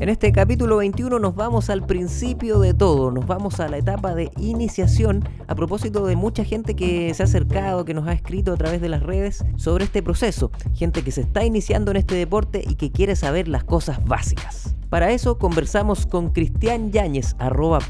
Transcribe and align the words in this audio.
En 0.00 0.08
este 0.08 0.32
capítulo 0.32 0.78
21 0.78 1.20
nos 1.20 1.36
vamos 1.36 1.70
al 1.70 1.86
principio 1.86 2.58
de 2.58 2.74
todo, 2.74 3.12
nos 3.12 3.26
vamos 3.26 3.60
a 3.60 3.68
la 3.68 3.78
etapa 3.78 4.16
de 4.16 4.32
iniciación 4.38 5.26
a 5.46 5.54
propósito 5.54 6.04
de 6.06 6.16
mucha 6.16 6.44
gente 6.44 6.74
que 6.74 7.14
se 7.14 7.22
ha 7.22 7.26
acercado, 7.26 7.84
que 7.84 7.94
nos 7.94 8.08
ha 8.08 8.12
escrito 8.12 8.52
a 8.52 8.56
través 8.56 8.80
de 8.80 8.88
las 8.88 9.04
redes 9.04 9.44
sobre 9.56 9.84
este 9.84 10.02
proceso, 10.02 10.50
gente 10.74 11.02
que 11.02 11.12
se 11.12 11.20
está 11.20 11.44
iniciando 11.44 11.92
en 11.92 11.98
este 11.98 12.16
deporte 12.16 12.64
y 12.68 12.74
que 12.74 12.90
quiere 12.90 13.14
saber 13.14 13.46
las 13.46 13.62
cosas 13.62 14.04
básicas. 14.04 14.74
Para 14.94 15.10
eso 15.10 15.38
conversamos 15.38 16.06
con 16.06 16.28
Cristian 16.30 16.92
Yáñez, 16.92 17.34
arroba 17.40 17.80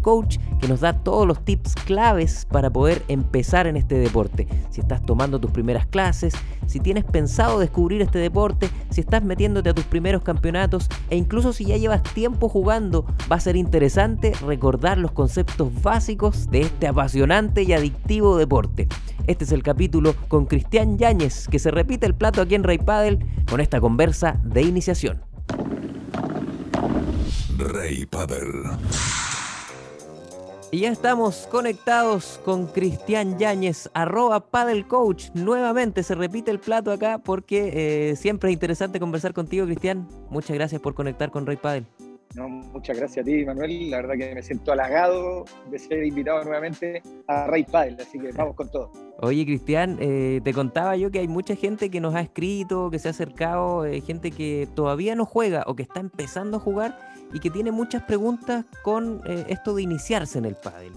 Coach, 0.00 0.38
que 0.60 0.68
nos 0.68 0.78
da 0.78 0.92
todos 0.92 1.26
los 1.26 1.44
tips 1.44 1.74
claves 1.74 2.46
para 2.48 2.70
poder 2.70 3.02
empezar 3.08 3.66
en 3.66 3.76
este 3.76 3.96
deporte. 3.98 4.46
Si 4.70 4.80
estás 4.80 5.02
tomando 5.02 5.40
tus 5.40 5.50
primeras 5.50 5.86
clases, 5.88 6.34
si 6.66 6.78
tienes 6.78 7.02
pensado 7.02 7.58
descubrir 7.58 8.00
este 8.00 8.20
deporte, 8.20 8.70
si 8.90 9.00
estás 9.00 9.24
metiéndote 9.24 9.70
a 9.70 9.74
tus 9.74 9.86
primeros 9.86 10.22
campeonatos 10.22 10.88
e 11.10 11.16
incluso 11.16 11.52
si 11.52 11.64
ya 11.64 11.76
llevas 11.78 12.04
tiempo 12.04 12.48
jugando, 12.48 13.06
va 13.28 13.34
a 13.34 13.40
ser 13.40 13.56
interesante 13.56 14.32
recordar 14.46 14.98
los 14.98 15.10
conceptos 15.10 15.68
básicos 15.82 16.48
de 16.48 16.60
este 16.60 16.86
apasionante 16.86 17.64
y 17.64 17.72
adictivo 17.72 18.36
deporte. 18.36 18.86
Este 19.26 19.42
es 19.42 19.50
el 19.50 19.64
capítulo 19.64 20.14
con 20.28 20.46
Cristian 20.46 20.96
Yáñez, 20.96 21.48
que 21.48 21.58
se 21.58 21.72
repite 21.72 22.06
el 22.06 22.14
plato 22.14 22.40
aquí 22.40 22.54
en 22.54 22.62
Ray 22.62 22.78
Paddle 22.78 23.18
con 23.50 23.60
esta 23.60 23.80
conversa 23.80 24.40
de 24.44 24.62
iniciación. 24.62 25.31
Rey 27.64 28.06
Paddle. 28.06 28.70
Y 30.70 30.80
ya 30.80 30.90
estamos 30.90 31.46
conectados 31.50 32.40
con 32.44 32.66
Cristian 32.66 33.38
Yáñez, 33.38 33.90
arroba 33.92 34.40
Paddle 34.40 34.86
Coach. 34.86 35.28
Nuevamente 35.34 36.02
se 36.02 36.14
repite 36.14 36.50
el 36.50 36.60
plato 36.60 36.90
acá 36.90 37.18
porque 37.18 38.10
eh, 38.10 38.16
siempre 38.16 38.50
es 38.50 38.54
interesante 38.54 38.98
conversar 38.98 39.34
contigo, 39.34 39.66
Cristian. 39.66 40.08
Muchas 40.30 40.56
gracias 40.56 40.80
por 40.80 40.94
conectar 40.94 41.30
con 41.30 41.46
Rey 41.46 41.56
Paddle. 41.56 41.86
No, 42.34 42.48
muchas 42.48 42.96
gracias 42.96 43.24
a 43.24 43.26
ti, 43.26 43.44
Manuel. 43.44 43.90
La 43.90 43.98
verdad 43.98 44.14
que 44.16 44.34
me 44.34 44.42
siento 44.42 44.72
halagado 44.72 45.44
de 45.70 45.78
ser 45.78 46.04
invitado 46.04 46.42
nuevamente 46.44 47.02
a 47.26 47.46
Ray 47.46 47.64
Paddle, 47.64 47.98
así 48.00 48.18
que 48.18 48.32
vamos 48.32 48.54
con 48.54 48.70
todo. 48.70 48.90
Oye, 49.20 49.44
Cristian, 49.44 49.98
eh, 50.00 50.40
te 50.42 50.52
contaba 50.54 50.96
yo 50.96 51.10
que 51.10 51.18
hay 51.18 51.28
mucha 51.28 51.54
gente 51.54 51.90
que 51.90 52.00
nos 52.00 52.14
ha 52.14 52.20
escrito, 52.20 52.90
que 52.90 52.98
se 52.98 53.08
ha 53.08 53.10
acercado, 53.10 53.84
eh, 53.84 54.00
gente 54.00 54.30
que 54.30 54.66
todavía 54.74 55.14
no 55.14 55.26
juega 55.26 55.64
o 55.66 55.76
que 55.76 55.82
está 55.82 56.00
empezando 56.00 56.56
a 56.56 56.60
jugar 56.60 56.98
y 57.32 57.40
que 57.40 57.50
tiene 57.50 57.70
muchas 57.70 58.02
preguntas 58.02 58.64
con 58.82 59.20
eh, 59.26 59.44
esto 59.48 59.74
de 59.74 59.82
iniciarse 59.82 60.38
en 60.38 60.46
el 60.46 60.56
pádel. 60.56 60.92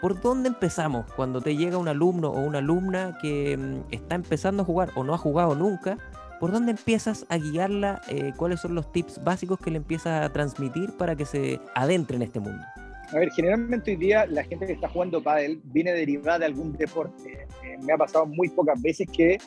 ¿Por 0.00 0.20
dónde 0.20 0.48
empezamos 0.48 1.12
cuando 1.14 1.40
te 1.40 1.56
llega 1.56 1.76
un 1.76 1.88
alumno 1.88 2.30
o 2.30 2.40
una 2.40 2.58
alumna 2.58 3.18
que 3.20 3.56
mm, 3.56 3.92
está 3.92 4.14
empezando 4.14 4.62
a 4.62 4.66
jugar 4.66 4.90
o 4.94 5.04
no 5.04 5.12
ha 5.12 5.18
jugado 5.18 5.54
nunca? 5.54 5.98
¿Por 6.40 6.52
dónde 6.52 6.70
empiezas 6.70 7.26
a 7.28 7.36
guiarla? 7.36 8.00
Eh, 8.08 8.32
¿Cuáles 8.36 8.60
son 8.60 8.74
los 8.74 8.92
tips 8.92 9.22
básicos 9.24 9.58
que 9.58 9.70
le 9.70 9.78
empiezas 9.78 10.24
a 10.24 10.32
transmitir 10.32 10.96
para 10.96 11.16
que 11.16 11.24
se 11.24 11.60
adentre 11.74 12.16
en 12.16 12.22
este 12.22 12.38
mundo? 12.38 12.62
A 13.10 13.18
ver, 13.18 13.30
generalmente 13.32 13.92
hoy 13.92 13.96
día 13.96 14.26
la 14.26 14.44
gente 14.44 14.66
que 14.66 14.74
está 14.74 14.88
jugando 14.88 15.22
pádel 15.22 15.60
viene 15.64 15.92
derivada 15.92 16.40
de 16.40 16.44
algún 16.44 16.76
deporte. 16.76 17.48
Eh, 17.64 17.76
me 17.82 17.92
ha 17.92 17.96
pasado 17.96 18.26
muy 18.26 18.50
pocas 18.50 18.80
veces 18.80 19.08
que 19.10 19.38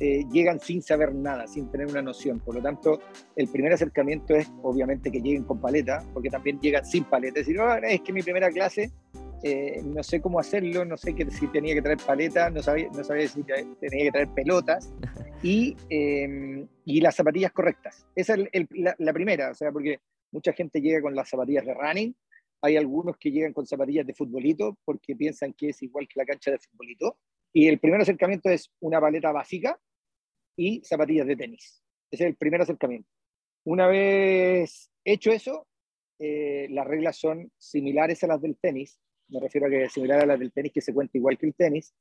eh, 0.00 0.24
llegan 0.32 0.58
sin 0.58 0.82
saber 0.82 1.14
nada, 1.14 1.46
sin 1.46 1.70
tener 1.70 1.86
una 1.86 2.02
noción. 2.02 2.40
Por 2.40 2.56
lo 2.56 2.62
tanto, 2.62 2.98
el 3.36 3.46
primer 3.46 3.72
acercamiento 3.72 4.34
es 4.34 4.50
obviamente 4.62 5.12
que 5.12 5.20
lleguen 5.20 5.44
con 5.44 5.60
paleta, 5.60 6.02
porque 6.12 6.30
también 6.30 6.58
llegan 6.60 6.84
sin 6.84 7.04
paleta. 7.04 7.40
Es 7.40 7.46
decir, 7.46 7.60
no, 7.60 7.72
es 7.76 8.00
que 8.00 8.12
mi 8.12 8.22
primera 8.22 8.50
clase 8.50 8.90
eh, 9.46 9.82
no 9.84 10.02
sé 10.02 10.22
cómo 10.22 10.40
hacerlo, 10.40 10.86
no 10.86 10.96
sé 10.96 11.14
que, 11.14 11.30
si 11.30 11.46
tenía 11.48 11.74
que 11.74 11.82
traer 11.82 11.98
paleta, 11.98 12.48
no 12.48 12.62
sabía, 12.62 12.88
no 12.88 13.04
sabía 13.04 13.28
si 13.28 13.42
tenía 13.42 14.04
que 14.04 14.10
traer 14.10 14.28
pelotas 14.30 14.90
y, 15.44 15.76
em, 15.90 16.66
y 16.86 17.02
las 17.02 17.16
zapatillas 17.16 17.52
correctas. 17.52 18.06
Esa 18.16 18.34
es 18.50 18.66
la, 18.98 19.12
primera, 19.12 19.50
o 19.50 19.54
sea, 19.54 19.70
porque 19.70 20.00
mucha 20.32 20.54
gente 20.54 20.80
llega 20.80 21.02
con 21.02 21.14
las 21.14 21.28
zapatillas 21.28 21.66
de 21.66 21.74
running, 21.74 22.16
hay 22.62 22.78
algunos 22.78 23.18
que 23.18 23.30
llegan 23.30 23.52
con 23.52 23.66
zapatillas 23.66 24.06
de 24.06 24.14
futbolito 24.14 24.78
porque 24.86 25.14
piensan 25.14 25.52
que 25.52 25.68
es 25.68 25.82
igual 25.82 26.08
que 26.08 26.18
la 26.18 26.24
cancha 26.24 26.50
de 26.50 26.58
futbolito. 26.58 27.18
Y 27.52 27.68
el 27.68 27.78
primer 27.78 28.00
acercamiento 28.00 28.48
es 28.48 28.70
una 28.80 28.98
paleta 29.02 29.32
básica 29.32 29.78
y 30.56 30.82
zapatillas 30.82 31.26
de 31.26 31.36
tenis. 31.36 31.82
Ese 32.10 32.24
es 32.24 32.30
el 32.30 32.36
primer 32.36 32.62
acercamiento. 32.62 33.06
Una 33.64 33.86
vez 33.86 34.90
hecho 35.04 35.30
eso, 35.30 35.66
eh, 36.18 36.68
las 36.70 36.86
reglas 36.86 37.18
son 37.18 37.52
similares 37.58 38.24
a 38.24 38.28
las 38.28 38.40
del 38.40 38.56
tenis. 38.56 38.98
Me 39.28 39.40
refiero 39.40 39.66
a 39.66 39.70
que 39.70 39.90
similar 39.90 40.20
a 40.20 40.26
las 40.26 40.40
del 40.40 40.52
tenis, 40.52 40.72
que 40.72 40.80
se 40.80 40.94
cuenta 40.94 41.18
igual 41.18 41.36
que 41.36 41.46
el 41.46 41.54
tenis. 41.54 41.94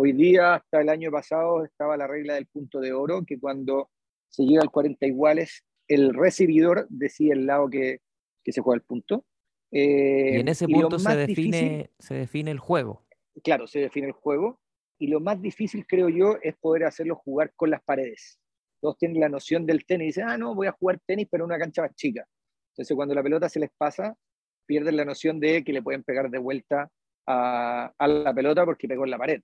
Hoy 0.00 0.12
día, 0.12 0.54
hasta 0.54 0.80
el 0.80 0.90
año 0.90 1.10
pasado, 1.10 1.64
estaba 1.64 1.96
la 1.96 2.06
regla 2.06 2.34
del 2.34 2.46
punto 2.46 2.78
de 2.78 2.92
oro, 2.92 3.24
que 3.26 3.36
cuando 3.36 3.90
se 4.28 4.44
llega 4.44 4.62
al 4.62 4.70
40 4.70 5.04
iguales, 5.06 5.64
el 5.88 6.14
recibidor 6.14 6.86
decide 6.88 7.32
el 7.32 7.46
lado 7.46 7.68
que, 7.68 7.98
que 8.44 8.52
se 8.52 8.60
juega 8.60 8.76
el 8.76 8.84
punto. 8.84 9.24
Eh, 9.72 10.36
y 10.36 10.40
en 10.40 10.46
ese 10.46 10.68
punto 10.68 11.00
se 11.00 11.16
define, 11.16 11.90
se 11.98 12.14
define 12.14 12.52
el 12.52 12.60
juego. 12.60 13.08
Claro, 13.42 13.66
se 13.66 13.80
define 13.80 14.06
el 14.06 14.12
juego 14.12 14.60
y 15.00 15.08
lo 15.08 15.18
más 15.18 15.42
difícil, 15.42 15.84
creo 15.84 16.08
yo, 16.08 16.36
es 16.42 16.54
poder 16.58 16.84
hacerlo 16.84 17.16
jugar 17.16 17.52
con 17.56 17.70
las 17.70 17.82
paredes. 17.82 18.38
Todos 18.80 18.98
tienen 18.98 19.18
la 19.18 19.28
noción 19.28 19.66
del 19.66 19.84
tenis 19.84 20.04
y 20.04 20.06
dicen, 20.10 20.28
ah, 20.28 20.38
no, 20.38 20.54
voy 20.54 20.68
a 20.68 20.76
jugar 20.78 21.00
tenis, 21.06 21.26
pero 21.28 21.42
en 21.42 21.50
una 21.50 21.58
cancha 21.58 21.82
más 21.82 21.96
chica. 21.96 22.24
Entonces, 22.72 22.94
cuando 22.94 23.16
la 23.16 23.22
pelota 23.24 23.48
se 23.48 23.58
les 23.58 23.70
pasa, 23.76 24.16
pierden 24.64 24.96
la 24.96 25.04
noción 25.04 25.40
de 25.40 25.64
que 25.64 25.72
le 25.72 25.82
pueden 25.82 26.04
pegar 26.04 26.30
de 26.30 26.38
vuelta 26.38 26.88
a, 27.26 27.92
la 28.06 28.32
pelota 28.32 28.64
porque 28.64 28.86
pegó 28.86 29.04
en 29.04 29.10
la 29.10 29.18
pared. 29.18 29.42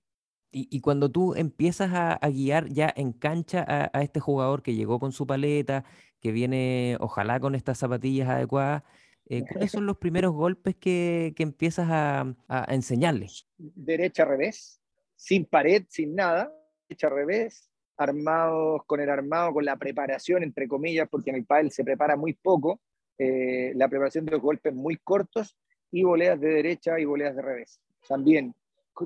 Y, 0.57 0.79
cuando 0.79 1.11
tú 1.11 1.35
empiezas 1.35 1.91
a, 1.93 2.17
guiar 2.29 2.69
ya 2.69 2.93
en 2.95 3.11
cancha 3.11 3.65
a, 3.67 4.01
este 4.01 4.21
jugador 4.21 4.63
que 4.63 4.73
llegó 4.73 4.99
con 4.99 5.11
su 5.11 5.27
paleta, 5.27 5.83
que 6.21 6.31
viene 6.31 6.95
ojalá 7.01 7.41
con 7.41 7.55
estas 7.55 7.77
zapatillas 7.77 8.29
adecuadas, 8.29 8.83
eh, 9.27 9.43
¿cuáles 9.51 9.71
son 9.71 9.85
los 9.85 9.97
primeros 9.97 10.31
golpes 10.31 10.77
que, 10.77 11.33
que 11.35 11.43
empiezas 11.43 11.89
a, 11.91 12.33
a 12.47 12.73
enseñarles? 12.73 13.47
Derecha, 13.57 14.23
revés, 14.23 14.79
sin 15.17 15.43
pared, 15.43 15.83
sin 15.89 16.15
nada, 16.15 16.53
al 16.89 17.11
revés, 17.11 17.69
armados 17.97 18.81
con 18.85 19.01
el 19.01 19.09
armado, 19.09 19.51
con 19.51 19.65
la 19.65 19.75
preparación, 19.75 20.41
entre 20.41 20.69
comillas, 20.69 21.09
porque 21.09 21.31
en 21.31 21.35
el 21.35 21.45
pádel 21.45 21.71
se 21.71 21.83
prepara 21.83 22.15
muy 22.15 22.31
poco, 22.31 22.79
eh, 23.17 23.73
la 23.75 23.89
preparación 23.89 24.23
de 24.25 24.31
los 24.31 24.41
golpes 24.41 24.73
muy 24.73 24.95
cortos 24.95 25.57
y 25.91 26.03
voleas 26.03 26.39
de 26.39 26.47
derecha 26.47 26.97
y 26.97 27.03
voleas 27.03 27.35
de 27.35 27.41
revés. 27.41 27.81
También 28.07 28.55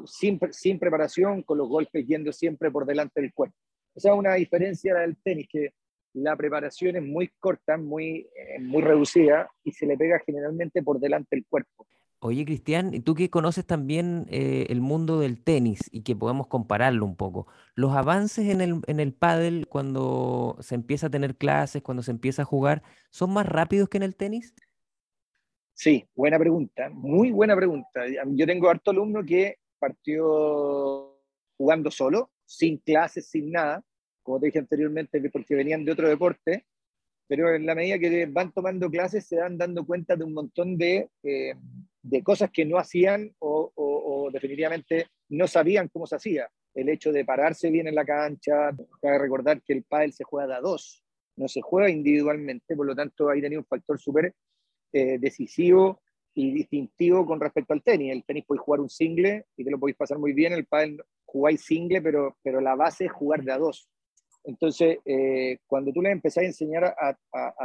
sin, 0.06 0.40
sin 0.52 0.80
preparación, 0.80 1.44
con 1.44 1.58
los 1.58 1.68
golpes 1.68 2.06
yendo 2.06 2.32
siempre 2.32 2.72
por 2.72 2.86
delante 2.86 3.22
del 3.22 3.34
cuerpo. 3.34 3.56
Esa 3.96 4.12
es 4.12 4.18
una 4.18 4.36
diferencia 4.36 4.96
del 4.96 5.18
tenis, 5.18 5.48
que 5.50 5.74
la 6.14 6.36
preparación 6.36 6.96
es 6.96 7.04
muy 7.04 7.30
corta, 7.40 7.78
muy, 7.78 8.28
eh, 8.36 8.60
muy 8.60 8.82
reducida 8.82 9.50
y 9.64 9.72
se 9.72 9.86
le 9.86 9.98
pega 9.98 10.20
generalmente 10.26 10.82
por 10.82 11.00
delante 11.00 11.36
del 11.36 11.46
cuerpo. 11.46 11.88
Oye, 12.22 12.44
Cristian, 12.44 13.02
tú 13.04 13.16
que 13.16 13.30
conoces 13.30 13.66
también 13.66 14.26
eh, 14.30 14.66
el 14.70 14.82
mundo 14.82 15.22
del 15.22 15.42
tenis 15.42 15.80
y 15.90 16.02
que 16.02 16.18
podemos 16.18 16.48
compararlo 16.48 17.06
un 17.06 17.16
poco, 17.16 17.48
los 17.76 17.94
avances 17.94 18.50
en 18.50 18.60
el, 18.60 18.82
en 18.88 19.00
el 19.00 19.14
pádel 19.14 19.68
cuando 19.70 20.58
se 20.60 20.76
empieza 20.76 21.08
a 21.08 21.10
tener 21.10 21.38
clases, 21.38 21.82
cuando 21.82 22.04
se 22.04 22.12
empieza 22.12 22.42
a 22.42 22.46
jugar, 22.46 22.84
¿son 23.10 23.32
más 23.32 23.46
rápidos 23.46 23.88
que 23.88 23.98
en 23.98 24.04
el 24.04 24.18
tenis? 24.18 24.54
Sí, 25.74 26.06
buena 26.14 26.38
pregunta, 26.38 26.90
muy 26.90 27.32
buena 27.32 27.56
pregunta. 27.56 28.02
Yo 28.32 28.46
tengo 28.46 28.70
harto 28.70 28.92
alumno 28.92 29.24
que 29.24 29.56
partió 29.80 31.20
jugando 31.58 31.90
solo, 31.92 32.32
sin 32.46 32.78
clases, 32.78 33.30
sin 33.30 33.52
nada, 33.52 33.84
como 34.24 34.40
te 34.40 34.48
dije 34.48 34.60
anteriormente, 34.60 35.22
porque 35.30 35.56
venían 35.56 35.86
de 35.86 35.92
otro 35.92 36.08
deporte, 36.08 36.66
pero 37.28 37.54
en 37.54 37.66
la 37.66 37.76
medida 37.76 38.00
que 38.00 38.26
van 38.26 38.52
tomando 38.52 38.90
clases 38.90 39.28
se 39.28 39.38
van 39.38 39.58
dando 39.58 39.86
cuenta 39.86 40.16
de 40.16 40.24
un 40.24 40.34
montón 40.34 40.78
de... 40.78 41.10
Eh, 41.24 41.54
de 42.02 42.24
cosas 42.24 42.50
que 42.52 42.66
no 42.66 42.78
hacían 42.78 43.34
o, 43.40 44.30
definitivamente 44.32 45.08
no 45.30 45.48
sabían 45.48 45.88
cómo 45.90 46.06
se 46.06 46.16
hacía. 46.16 46.50
El 46.74 46.90
hecho 46.90 47.12
de 47.12 47.26
pararse 47.26 47.70
bien 47.70 47.88
en 47.88 47.96
la 47.96 48.06
cancha, 48.06 48.72
cabe 49.02 49.18
recordar 49.18 49.62
que 49.62 49.74
el 49.74 49.84
pádel 49.84 50.14
se 50.14 50.24
juega 50.24 50.48
de 50.48 50.54
a 50.56 50.62
dos, 50.62 51.04
no 51.36 51.48
se 51.48 51.62
juega 51.62 51.90
individualmente, 51.90 52.76
por 52.76 52.86
lo 52.86 52.96
tanto 52.96 53.30
ahí 53.30 53.42
tenía 53.42 53.60
un 53.60 53.66
factor 53.66 54.00
súper 54.00 54.36
eh, 54.94 55.18
decisivo 55.20 56.02
y 56.40 56.54
distintivo 56.54 57.26
con 57.26 57.38
respecto 57.42 57.74
al 57.74 57.84
tenis. 57.84 58.14
El 58.14 58.24
tenis 58.24 58.46
podéis 58.46 58.62
jugar 58.62 58.80
un 58.80 58.90
single 58.90 59.46
y 59.58 59.66
te 59.66 59.72
lo 59.72 59.78
podéis 59.78 59.98
pasar 59.98 60.18
muy 60.18 60.32
bien, 60.32 60.54
el 60.54 60.66
pádel 60.66 61.04
jugáis 61.26 61.62
single, 61.66 62.02
pero, 62.02 62.38
pero 62.42 62.62
la 62.62 62.76
base 62.76 63.06
es 63.06 63.12
jugar 63.12 63.44
de 63.44 63.52
a 63.52 63.58
dos. 63.58 63.90
Entonces, 64.46 65.00
eh, 65.04 65.58
cuando 65.68 65.92
tú 65.92 66.02
le 66.02 66.12
empezás 66.12 66.44
a 66.44 66.48
enseñar 66.48 66.86
a, 66.86 67.18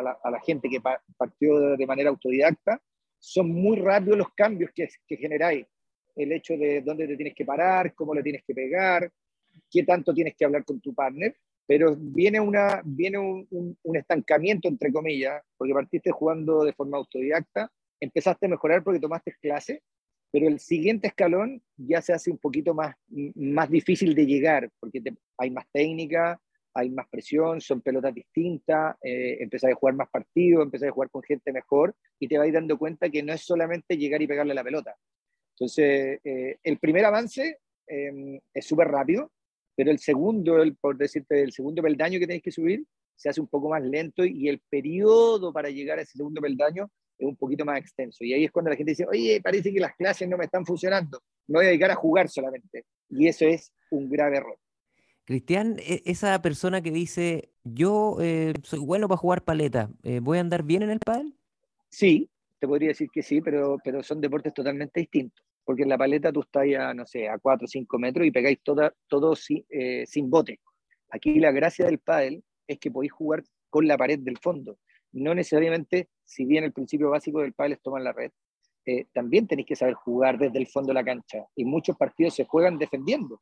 la, 0.03 0.41
gente 0.41 0.69
que 0.69 0.81
partió 1.17 1.77
de 1.77 1.87
manera 1.87 2.11
autodidacta, 2.11 2.83
son 3.21 3.51
muy 3.51 3.77
rápidos 3.77 4.19
los 4.19 4.35
cambios 4.35 4.73
que, 4.75 4.89
que 5.07 5.17
generáis. 5.17 5.65
El 6.17 6.33
hecho 6.33 6.57
de 6.57 6.83
dónde 6.83 7.07
te 7.07 7.17
tienes 7.17 7.35
que 7.35 7.45
parar, 7.45 7.95
cómo 7.95 8.13
le 8.13 8.25
tienes 8.25 8.43
que 8.45 8.55
pegar, 8.55 9.09
qué 9.71 9.85
tanto 9.85 10.13
tienes 10.13 10.35
que 10.37 10.47
hablar 10.47 10.65
con 10.65 10.81
tu 10.81 10.93
partner, 10.93 11.37
pero 11.65 11.95
viene, 11.97 12.41
una, 12.41 12.83
viene 12.85 13.19
un, 13.19 13.79
un, 13.83 13.97
estancamiento, 13.97 14.67
entre 14.67 14.93
comillas, 14.93 15.41
porque 15.57 15.73
partiste 15.73 16.11
jugando 16.11 16.65
de 16.65 16.73
forma 16.73 16.99
autodidacta, 16.99 17.71
empezaste 18.01 18.47
a 18.47 18.49
mejorar 18.49 18.83
porque 18.83 19.01
tomaste 19.01 19.35
clase, 19.41 19.83
pero 20.31 20.49
el 20.49 20.59
siguiente 20.59 21.09
escalón 21.09 21.63
ya 21.77 22.03
se 22.03 22.13
hace 22.13 22.31
un 22.31 22.39
poquito 22.39 22.75
más, 22.75 22.97
más 23.37 23.71
difícil 23.71 24.15
de 24.15 24.27
llegar, 24.27 24.69
porque 24.81 25.01
hay 25.39 25.51
más 25.51 25.65
técnica, 25.73 26.41
hay 26.75 26.91
más 26.91 27.07
presión, 27.09 27.61
son 27.61 27.81
pelotas 27.81 28.13
distintas, 28.13 28.97
eh, 29.03 29.37
empezás 29.41 29.71
a 29.71 29.75
jugar 29.77 29.95
más 29.95 30.09
partidos, 30.11 30.65
empezás 30.65 30.89
a 30.89 30.93
jugar 30.93 31.09
con 31.11 31.23
gente 31.23 31.53
mejor 31.53 31.95
y 32.19 32.27
te 32.27 32.37
vas 32.37 32.53
dando 32.53 32.77
cuenta 32.77 33.09
que 33.09 33.23
no 33.23 33.33
es 33.33 33.43
solamente 33.43 33.97
llegar 33.97 34.21
y 34.23 34.27
pegarle 34.27 34.55
la 34.55 34.65
pelota. 34.65 34.97
Entonces, 35.53 36.21
eh, 36.25 36.59
el 36.65 36.79
primer 36.79 37.05
avance 37.05 37.59
em, 37.87 38.41
es 38.53 38.67
súper 38.67 38.89
rápido, 38.89 39.31
pero 39.77 39.93
el 39.93 40.01
segundo, 40.01 40.61
el, 40.61 40.75
por 40.77 40.97
decirte, 40.97 41.43
el 41.43 41.53
segundo 41.53 41.81
peldaño 41.81 42.19
que 42.19 42.27
tenéis 42.27 42.43
que 42.43 42.51
subir 42.51 42.85
se 43.15 43.29
hace 43.29 43.41
un 43.41 43.47
poco 43.47 43.69
más 43.69 43.83
lento 43.83 44.25
y 44.25 44.49
el 44.49 44.61
periodo 44.69 45.53
para 45.53 45.71
llegar 45.71 46.01
a 46.01 46.03
ese 46.03 46.19
segundo 46.19 46.41
peldaño 46.41 46.91
es 47.19 47.27
un 47.27 47.37
poquito 47.37 47.65
más 47.65 47.79
extenso. 47.79 48.25
Y 48.25 48.33
ahí 48.33 48.45
es 48.45 48.53
cuando 48.53 48.71
la 48.71 48.77
gente 48.77 48.93
dice, 48.93 49.07
oye, 49.07 49.41
parece 49.43 49.73
que 49.73 49.81
las 49.81 49.95
clases 49.95 50.29
no 50.29 50.37
me 50.37 50.45
están 50.45 50.65
funcionando, 50.65 51.21
me 51.47 51.59
voy 51.59 51.67
a 51.67 51.69
dedicar 51.69 51.91
a 51.91 51.97
jugar 51.97 52.29
solamente. 52.29 52.85
Y 53.09 53.29
eso 53.29 53.47
es 53.47 53.73
un 53.91 54.09
grave 54.09 54.39
error. 54.39 54.59
Cristian, 55.25 55.77
e, 55.79 56.03
esa 56.05 56.41
persona 56.43 56.83
que 56.83 56.91
dice, 56.91 57.51
yo 57.65 58.19
eh, 58.21 58.55
soy 58.63 58.81
bueno 58.81 59.09
para 59.09 59.19
jugar 59.19 59.45
paleta, 59.45 59.91
eh, 60.03 60.21
¿voy 60.21 60.39
a 60.39 60.43
andar 60.43 60.63
bien 60.63 60.83
en 60.83 60.91
el 60.91 61.01
pádel? 61.01 61.35
Sí, 61.89 62.29
te 62.59 62.69
podría 62.69 62.89
decir 62.89 63.09
que 63.13 63.23
sí, 63.23 63.41
pero, 63.41 63.79
pero 63.83 64.03
son 64.03 64.21
deportes 64.21 64.53
totalmente 64.53 65.01
distintos. 65.01 65.45
Porque 65.65 65.83
en 65.83 65.89
la 65.89 65.97
paleta 65.97 66.31
tú 66.31 66.41
estás 66.41 66.67
a, 66.79 66.93
no 66.93 67.07
sé, 67.07 67.29
a 67.29 67.39
4 67.39 67.65
o 67.65 67.69
5 67.69 67.99
metros 67.99 68.27
y 68.27 68.31
pegáis 68.31 68.59
toda, 68.63 68.93
todo 69.09 69.35
sin, 69.35 69.65
eh, 69.71 70.05
sin 70.07 70.29
bote. 70.29 70.61
Aquí 71.09 71.41
la 71.41 71.53
gracia 71.53 71.87
del 71.87 72.01
pádel 72.01 72.45
es 72.67 72.79
que 72.79 72.91
podéis 72.91 73.13
jugar 73.13 73.45
con 73.71 73.87
la 73.87 73.97
pared 73.97 74.19
del 74.19 74.39
fondo. 74.39 74.79
No 75.15 75.35
necesariamente, 75.35 76.09
si 76.25 76.45
bien 76.45 76.65
el 76.65 76.73
principio 76.73 77.11
básico 77.11 77.41
del 77.41 77.53
pádel 77.53 77.75
es 77.75 77.83
tomar 77.83 78.03
la 78.03 78.13
red, 78.13 78.33
también 79.13 79.47
tenéis 79.47 79.69
que 79.69 79.77
saber 79.77 79.95
jugar 79.95 80.39
desde 80.39 80.59
el 80.59 80.67
fondo 80.67 80.89
de 80.89 80.95
la 80.95 81.05
cancha. 81.05 81.47
Y 81.55 81.65
muchos 81.65 81.97
partidos 81.97 82.35
se 82.35 82.45
juegan 82.45 82.79
defendiendo. 82.79 83.41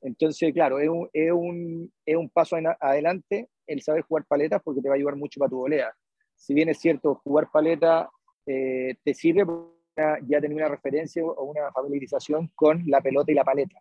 Entonces, 0.00 0.52
claro, 0.52 0.80
es 0.80 0.88
un, 0.88 1.08
es 1.12 1.32
un, 1.32 1.92
es 2.04 2.16
un 2.16 2.28
paso 2.28 2.56
adelante 2.80 3.48
el 3.66 3.80
saber 3.80 4.02
jugar 4.02 4.26
paletas 4.26 4.60
porque 4.62 4.82
te 4.82 4.88
va 4.88 4.94
a 4.94 4.98
ayudar 4.98 5.16
mucho 5.16 5.38
para 5.38 5.48
tu 5.48 5.56
volea. 5.56 5.94
Si 6.34 6.52
bien 6.52 6.68
es 6.68 6.78
cierto, 6.78 7.14
jugar 7.24 7.48
paleta 7.50 8.10
eh, 8.44 8.96
te 9.02 9.14
sirve 9.14 9.46
para 9.94 10.18
ya 10.26 10.40
tener 10.40 10.56
una 10.56 10.68
referencia 10.68 11.24
o 11.24 11.44
una 11.44 11.72
familiarización 11.72 12.50
con 12.54 12.82
la 12.86 13.00
pelota 13.00 13.32
y 13.32 13.34
la 13.34 13.44
paleta. 13.44 13.78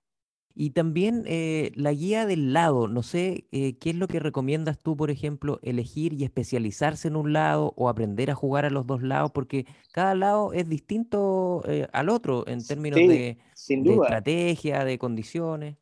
Y 0.56 0.72
también 0.72 1.24
eh, 1.26 1.72
la 1.76 1.94
guía 1.94 2.26
del 2.26 2.54
lado, 2.54 2.88
no 2.88 3.02
sé, 3.02 3.46
eh, 3.52 3.78
¿qué 3.80 3.90
es 3.90 3.96
lo 3.96 4.08
que 4.08 4.20
recomiendas 4.20 4.78
tú, 4.80 4.96
por 4.96 5.10
ejemplo, 5.10 5.60
elegir 5.64 6.14
y 6.14 6.24
especializarse 6.24 7.08
en 7.08 7.16
un 7.16 7.34
lado 7.34 7.74
o 7.76 7.90
aprender 7.90 8.30
a 8.30 8.36
jugar 8.36 8.66
a 8.66 8.70
los 8.70 8.86
dos 8.86 9.02
lados? 9.02 9.32
Porque 9.32 9.66
cada 9.92 10.14
lado 10.14 10.54
es 10.54 10.70
distinto 10.70 11.64
al 11.92 12.10
otro 12.10 12.48
en 12.48 12.64
términos 12.64 13.00
de, 13.00 13.38
de 13.68 13.94
estrategia, 13.94 14.86
de 14.86 14.98
condiciones 15.00 15.78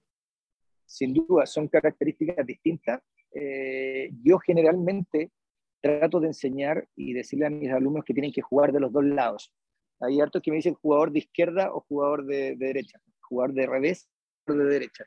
sin 0.91 1.13
duda 1.13 1.45
son 1.45 1.69
características 1.69 2.45
distintas. 2.45 3.01
Eh, 3.33 4.11
yo 4.23 4.39
generalmente 4.39 5.31
trato 5.79 6.19
de 6.19 6.27
enseñar 6.27 6.87
y 6.97 7.13
decirle 7.13 7.45
a 7.45 7.49
mis 7.49 7.71
alumnos 7.71 8.03
que 8.03 8.13
tienen 8.13 8.33
que 8.33 8.41
jugar 8.41 8.73
de 8.73 8.81
los 8.81 8.91
dos 8.91 9.05
lados. 9.05 9.53
Hay 10.01 10.19
hartos 10.19 10.41
que 10.41 10.51
me 10.51 10.57
dicen 10.57 10.73
jugador 10.73 11.11
de 11.11 11.19
izquierda 11.19 11.73
o 11.73 11.85
jugador 11.87 12.25
de, 12.25 12.57
derecha, 12.57 12.99
jugador 13.21 13.53
de 13.53 13.67
revés 13.67 14.09
de 14.45 14.65
derecha. 14.65 15.05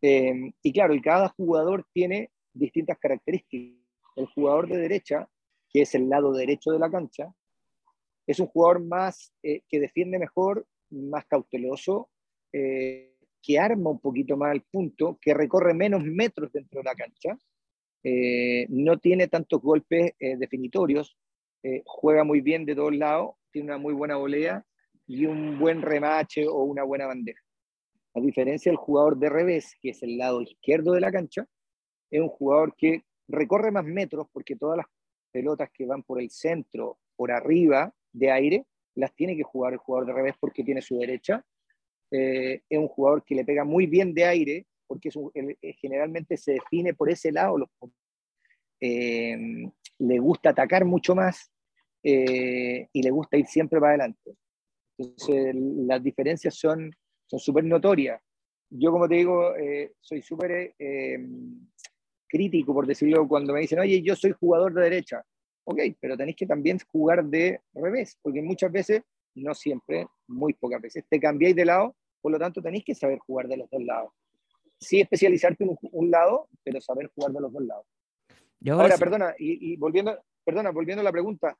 Eh, 0.00 0.52
y 0.62 0.72
claro, 0.72 0.94
y 0.94 1.00
cada 1.00 1.28
jugador 1.28 1.86
tiene 1.92 2.30
distintas 2.52 2.98
características. 2.98 3.78
El 4.16 4.26
jugador 4.26 4.68
de 4.68 4.76
derecha, 4.76 5.28
que 5.70 5.82
es 5.82 5.94
el 5.94 6.08
lado 6.08 6.32
derecho 6.32 6.72
de 6.72 6.78
la 6.78 6.90
cancha, 6.90 7.32
es 8.26 8.38
un 8.40 8.46
jugador 8.46 8.84
más 8.84 9.32
eh, 9.42 9.62
que 9.68 9.80
defiende 9.80 10.18
mejor, 10.18 10.66
más 10.90 11.24
cauteloso, 11.26 12.10
que 12.52 13.58
arma 13.58 13.90
un 13.90 13.98
poquito 13.98 14.36
más 14.36 14.52
el 14.52 14.62
punto, 14.62 15.18
que 15.20 15.32
recorre 15.32 15.72
menos 15.72 16.04
metros 16.04 16.52
dentro 16.52 16.80
de 16.80 16.84
la 16.84 16.94
cancha, 16.94 17.38
eh, 18.04 18.66
no 18.68 18.98
tiene 18.98 19.28
tantos 19.28 19.60
golpes 19.60 20.12
eh, 20.18 20.36
definitorios, 20.36 21.16
eh, 21.62 21.82
juega 21.84 22.24
muy 22.24 22.40
bien 22.40 22.64
de 22.64 22.74
todos 22.74 22.94
lados, 22.94 23.34
tiene 23.52 23.68
una 23.68 23.78
muy 23.78 23.94
buena 23.94 24.16
volea 24.16 24.64
y 25.06 25.26
un 25.26 25.58
buen 25.58 25.82
remache 25.82 26.46
o 26.48 26.62
una 26.64 26.82
buena 26.82 27.06
bandeja. 27.06 27.41
A 28.14 28.20
diferencia 28.20 28.70
del 28.70 28.76
jugador 28.76 29.18
de 29.18 29.28
revés, 29.28 29.74
que 29.80 29.90
es 29.90 30.02
el 30.02 30.18
lado 30.18 30.42
izquierdo 30.42 30.92
de 30.92 31.00
la 31.00 31.10
cancha, 31.12 31.46
es 32.10 32.20
un 32.20 32.28
jugador 32.28 32.74
que 32.76 33.04
recorre 33.28 33.70
más 33.70 33.84
metros 33.84 34.26
porque 34.32 34.56
todas 34.56 34.76
las 34.76 34.86
pelotas 35.30 35.70
que 35.72 35.86
van 35.86 36.02
por 36.02 36.20
el 36.20 36.30
centro, 36.30 36.98
por 37.16 37.32
arriba 37.32 37.94
de 38.12 38.30
aire, 38.30 38.66
las 38.94 39.14
tiene 39.14 39.36
que 39.36 39.42
jugar 39.42 39.72
el 39.72 39.78
jugador 39.78 40.06
de 40.06 40.12
revés 40.12 40.34
porque 40.38 40.62
tiene 40.62 40.82
su 40.82 40.98
derecha 40.98 41.44
eh, 42.12 42.60
es 42.68 42.78
un 42.78 42.88
jugador 42.88 43.24
que 43.24 43.34
le 43.34 43.44
pega 43.44 43.64
muy 43.64 43.86
bien 43.86 44.12
de 44.12 44.26
aire, 44.26 44.66
porque 44.86 45.08
eh, 45.34 45.72
generalmente 45.80 46.36
se 46.36 46.52
define 46.52 46.92
por 46.92 47.10
ese 47.10 47.32
lado. 47.32 47.56
Eh, 48.80 49.38
le 49.98 50.18
gusta 50.18 50.50
atacar 50.50 50.84
mucho 50.84 51.14
más 51.14 51.50
y 52.04 53.00
le 53.00 53.10
gusta 53.10 53.36
ir 53.38 53.46
siempre 53.46 53.80
para 53.80 53.90
adelante. 53.92 54.34
Entonces, 54.98 55.54
las 55.54 56.02
diferencias 56.02 56.54
son 56.54 56.90
súper 57.38 57.64
notorias. 57.64 58.20
Yo, 58.70 58.90
como 58.90 59.08
te 59.08 59.16
digo, 59.16 59.52
soy 60.00 60.22
súper 60.22 60.74
crítico, 62.26 62.72
por 62.72 62.86
decirlo, 62.86 63.28
cuando 63.28 63.52
me 63.52 63.60
dicen, 63.60 63.78
oye, 63.78 64.00
yo 64.02 64.16
soy 64.16 64.32
jugador 64.32 64.72
de 64.72 64.82
derecha. 64.82 65.22
Ok, 65.64 65.80
pero 66.00 66.16
tenéis 66.16 66.36
que 66.36 66.46
también 66.46 66.78
jugar 66.90 67.24
de 67.24 67.60
revés, 67.74 68.18
porque 68.22 68.40
muchas 68.40 68.72
veces, 68.72 69.02
no 69.34 69.54
siempre, 69.54 70.06
muy 70.26 70.54
pocas 70.54 70.80
veces, 70.80 71.04
te 71.08 71.20
cambiáis 71.20 71.54
de 71.54 71.66
lado 71.66 71.94
por 72.22 72.30
lo 72.30 72.38
tanto, 72.38 72.62
tenéis 72.62 72.84
que 72.84 72.94
saber 72.94 73.18
jugar 73.18 73.48
de 73.48 73.56
los 73.58 73.68
dos 73.68 73.82
lados. 73.82 74.12
Sí 74.78 75.00
especializarte 75.00 75.64
en 75.64 75.76
un, 75.80 76.10
lado, 76.10 76.48
pero 76.62 76.80
saber 76.80 77.10
jugar 77.14 77.32
de 77.32 77.40
los 77.40 77.52
dos 77.52 77.62
lados. 77.62 77.86
ahora, 78.70 78.96
perdona, 78.96 79.34
y, 79.38 79.76
volviendo, 79.76 80.16
perdona, 80.44 80.70
volviendo 80.70 81.00
a 81.00 81.04
la 81.04 81.12
pregunta, 81.12 81.58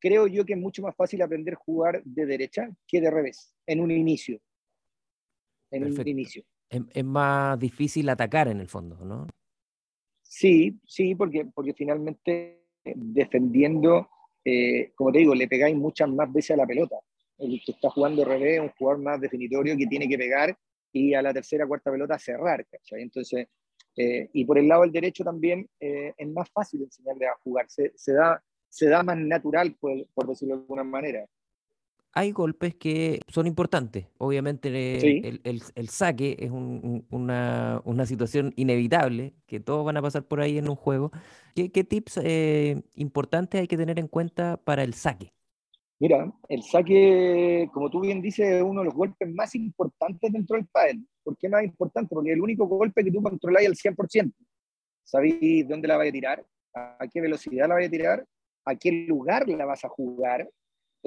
creo 0.00 0.28
yo 0.28 0.44
que 0.44 0.54
es 0.54 0.58
mucho 0.58 0.82
más 0.82 0.94
fácil 0.94 1.20
aprender 1.22 1.54
a 1.54 1.58
jugar 1.58 2.02
de 2.04 2.24
derecha 2.24 2.70
que 2.86 3.00
de 3.00 3.10
revés, 3.10 3.52
en 3.66 3.80
un 3.80 3.90
inicio. 3.90 4.40
En 5.70 5.84
un 5.84 6.08
inicio. 6.08 6.44
Es, 6.68 7.04
más 7.04 7.58
difícil 7.58 8.08
atacar 8.08 8.48
en 8.48 8.60
el 8.60 8.68
fondo, 8.68 8.96
¿no? 9.04 9.26
Sí, 10.22 10.78
sí, 10.84 11.14
porque, 11.14 11.46
porque 11.54 11.74
finalmente 11.74 12.64
defendiendo, 12.84 14.08
eh, 14.44 14.92
como 14.94 15.12
te 15.12 15.20
digo, 15.20 15.34
le 15.34 15.48
pegáis 15.48 15.76
muchas 15.76 16.08
más 16.08 16.32
veces 16.32 16.52
a 16.52 16.56
la 16.56 16.66
pelota 16.66 16.96
el 17.38 17.60
que 17.64 17.72
está 17.72 17.90
jugando 17.90 18.24
revés 18.24 18.60
un 18.60 18.70
jugador 18.70 19.02
más 19.02 19.20
definitorio 19.20 19.76
que 19.76 19.86
tiene 19.86 20.08
que 20.08 20.18
pegar 20.18 20.56
y 20.92 21.14
a 21.14 21.22
la 21.22 21.34
tercera, 21.34 21.66
cuarta 21.66 21.90
pelota 21.90 22.18
cerrar, 22.18 22.66
¿cachai? 22.66 23.02
Entonces, 23.02 23.48
eh, 23.96 24.28
y 24.32 24.44
por 24.44 24.58
el 24.58 24.68
lado 24.68 24.82
del 24.82 24.92
derecho 24.92 25.24
también 25.24 25.68
eh, 25.80 26.14
es 26.16 26.28
más 26.28 26.50
fácil 26.50 26.82
enseñarle 26.82 27.26
a 27.26 27.34
jugar, 27.42 27.66
se, 27.68 27.92
da, 28.12 28.42
se 28.68 28.88
da 28.88 29.02
más 29.02 29.18
natural, 29.18 29.76
por, 29.78 30.06
por, 30.14 30.26
decirlo 30.28 30.56
de 30.56 30.60
alguna 30.62 30.84
manera. 30.84 31.26
Hay 32.16 32.32
golpes 32.32 32.74
que 32.74 33.20
son 33.28 33.46
importantes. 33.46 34.06
Obviamente 34.16 34.68
el, 34.68 35.40
el, 35.44 35.62
el, 35.74 35.88
saque 35.90 36.34
es 36.38 36.50
una, 36.50 37.82
una, 37.84 38.06
situación 38.06 38.54
inevitable, 38.56 39.34
que 39.46 39.60
todos 39.60 39.84
van 39.84 39.98
a 39.98 40.02
pasar 40.02 40.24
por 40.24 40.40
ahí 40.40 40.56
en 40.56 40.66
un 40.66 40.76
juego. 40.76 41.12
¿Qué, 41.54 41.70
qué 41.70 41.84
tips 41.84 42.20
eh, 42.24 42.82
importantes 42.94 43.60
hay 43.60 43.66
que 43.68 43.76
tener 43.76 43.98
en 43.98 44.08
cuenta 44.08 44.56
para 44.56 44.82
el 44.82 44.94
saque? 44.94 45.34
Mira, 45.98 46.32
el 46.48 46.62
saque, 46.62 47.68
como 47.70 47.90
tú 47.90 48.00
bien 48.00 48.22
dices, 48.22 48.46
es 48.46 48.62
uno 48.62 48.80
de 48.80 48.86
los 48.86 48.94
golpes 48.94 49.28
más 49.34 49.54
importantes 49.54 50.32
dentro 50.32 50.56
del 50.56 50.66
pádel. 50.68 51.06
¿Por 51.22 51.36
qué 51.36 51.50
más 51.50 51.64
importante? 51.64 52.14
Porque 52.14 52.30
es 52.30 52.36
el 52.36 52.42
único 52.42 52.66
golpe 52.66 53.04
que 53.04 53.10
tú 53.10 53.22
controlas 53.22 53.66
al 53.66 53.74
100%. 53.74 54.32
Sabéis 55.04 55.68
dónde 55.68 55.86
la 55.86 55.98
vas 55.98 56.08
a 56.08 56.12
tirar, 56.12 56.42
a 56.72 57.06
qué 57.12 57.20
velocidad 57.20 57.68
la 57.68 57.74
vas 57.74 57.86
a 57.86 57.90
tirar, 57.90 58.26
a 58.64 58.74
qué 58.74 58.90
lugar 59.06 59.46
la 59.46 59.66
vas 59.66 59.84
a 59.84 59.88
jugar. 59.90 60.48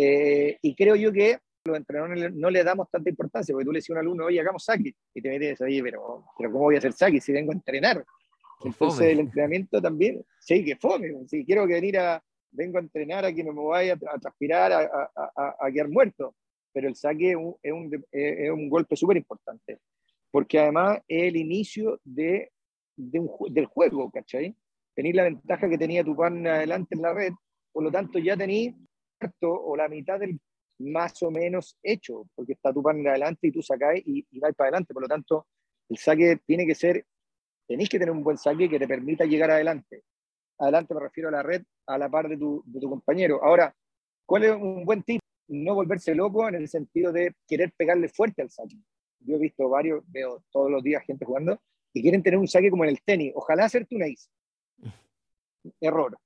Eh, 0.01 0.57
y 0.61 0.75
creo 0.75 0.95
yo 0.95 1.11
que 1.11 1.39
los 1.65 1.75
entrenadores 1.75 2.33
no 2.33 2.49
le 2.49 2.63
damos 2.63 2.89
tanta 2.89 3.09
importancia, 3.09 3.51
porque 3.51 3.65
tú 3.65 3.73
le 3.73 3.79
dices 3.79 3.89
a 3.89 3.93
un 3.93 3.99
alumno, 3.99 4.25
oye, 4.25 4.39
hagamos 4.39 4.63
saque, 4.63 4.95
y 5.13 5.21
te 5.21 5.29
metes, 5.29 5.59
oye, 5.59 5.83
pero, 5.83 6.23
pero 6.37 6.51
¿cómo 6.53 6.63
voy 6.63 6.75
a 6.75 6.77
hacer 6.77 6.93
saque 6.93 7.19
si 7.19 7.33
vengo 7.33 7.51
a 7.51 7.55
entrenar? 7.55 8.05
Entonces 8.63 9.07
el 9.07 9.19
entrenamiento 9.19 9.81
también, 9.81 10.23
sí, 10.39 10.63
que 10.63 10.77
fome, 10.77 11.13
si 11.27 11.43
quiero 11.43 11.67
que 11.67 11.73
venir 11.73 11.97
a, 11.97 12.23
vengo 12.49 12.77
a 12.77 12.81
entrenar 12.81 13.25
a 13.25 13.33
que 13.33 13.43
me 13.43 13.51
vaya 13.51 13.97
a, 14.09 14.19
transpirar, 14.19 14.71
a, 14.71 15.11
a, 15.13 15.55
a, 15.59 15.71
quedar 15.71 15.89
muerto. 15.89 16.33
Pero 16.71 16.87
el 16.87 16.95
saque 16.95 17.31
es 17.31 17.35
un, 17.35 17.57
es 18.11 18.51
un, 18.51 18.69
golpe 18.69 18.95
súper 18.95 19.17
importante, 19.17 19.79
porque 20.31 20.59
además 20.59 20.99
es 21.09 21.23
el 21.23 21.35
inicio 21.35 21.99
de, 22.05 22.53
de 22.95 23.19
un, 23.19 23.29
del 23.53 23.65
juego, 23.65 24.09
¿cachai? 24.11 24.55
Tenéis 24.95 25.15
la 25.15 25.23
ventaja 25.23 25.67
que 25.67 25.77
tenía 25.77 26.05
tu 26.05 26.15
pan 26.15 26.47
adelante 26.47 26.95
en 26.95 27.01
la 27.01 27.13
red, 27.13 27.33
por 27.73 27.83
lo 27.83 27.91
tanto 27.91 28.17
ya 28.17 28.37
tenéis 28.37 28.73
o 29.41 29.75
la 29.75 29.87
mitad 29.87 30.19
del 30.19 30.39
más 30.79 31.21
o 31.23 31.31
menos 31.31 31.77
hecho, 31.83 32.27
porque 32.35 32.53
está 32.53 32.73
tu 32.73 32.81
pan 32.81 33.05
adelante 33.05 33.47
y 33.47 33.51
tú 33.51 33.61
sacáis 33.61 34.01
y, 34.05 34.25
y 34.31 34.39
vais 34.39 34.55
para 34.55 34.69
adelante. 34.69 34.93
Por 34.93 35.03
lo 35.03 35.09
tanto, 35.09 35.47
el 35.89 35.97
saque 35.97 36.39
tiene 36.45 36.65
que 36.65 36.75
ser, 36.75 37.05
tenéis 37.67 37.89
que 37.89 37.99
tener 37.99 38.13
un 38.13 38.23
buen 38.23 38.37
saque 38.37 38.69
que 38.69 38.79
te 38.79 38.87
permita 38.87 39.25
llegar 39.25 39.51
adelante 39.51 40.03
adelante 40.59 40.93
me 40.93 40.99
refiero 40.99 41.29
a 41.29 41.31
la 41.31 41.43
red, 41.43 41.63
a 41.87 41.97
la 41.97 42.09
par 42.09 42.27
de 42.27 42.37
tu, 42.37 42.61
de 42.65 42.79
tu 42.79 42.89
compañero. 42.89 43.43
Ahora, 43.43 43.73
¿cuál 44.25 44.43
es 44.43 44.51
un 44.51 44.85
buen 44.85 45.03
tip? 45.03 45.21
No 45.47 45.73
volverse 45.73 46.13
loco 46.13 46.47
en 46.47 46.55
el 46.55 46.67
sentido 46.67 47.11
de 47.11 47.33
querer 47.47 47.73
pegarle 47.75 48.09
fuerte 48.09 48.41
al 48.41 48.51
saque. 48.51 48.75
Yo 49.19 49.35
he 49.35 49.39
visto 49.39 49.67
varios, 49.67 50.03
veo 50.07 50.43
todos 50.51 50.69
los 50.69 50.83
días 50.83 51.03
gente 51.03 51.25
jugando, 51.25 51.59
y 51.93 52.01
quieren 52.01 52.21
tener 52.21 52.39
un 52.39 52.47
saque 52.47 52.69
como 52.69 52.83
en 52.83 52.91
el 52.91 53.01
tenis. 53.01 53.31
Ojalá 53.35 53.65
hacerte 53.65 53.95
una 53.95 54.05
ace. 54.05 54.29
Error. 55.81 56.17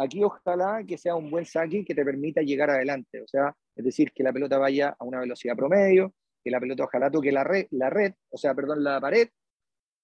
Aquí 0.00 0.24
ojalá 0.24 0.82
que 0.86 0.96
sea 0.96 1.14
un 1.14 1.30
buen 1.30 1.44
saque 1.44 1.84
que 1.84 1.94
te 1.94 2.04
permita 2.04 2.40
llegar 2.40 2.70
adelante. 2.70 3.20
O 3.20 3.26
sea, 3.26 3.54
es 3.76 3.84
decir, 3.84 4.12
que 4.12 4.22
la 4.22 4.32
pelota 4.32 4.56
vaya 4.56 4.96
a 4.98 5.04
una 5.04 5.20
velocidad 5.20 5.54
promedio, 5.54 6.14
que 6.42 6.50
la 6.50 6.58
pelota 6.58 6.84
ojalá 6.84 7.10
toque 7.10 7.30
la 7.30 7.44
red, 7.44 7.66
la 7.72 7.90
red 7.90 8.14
o 8.30 8.38
sea, 8.38 8.54
perdón, 8.54 8.82
la 8.82 8.98
pared, 8.98 9.28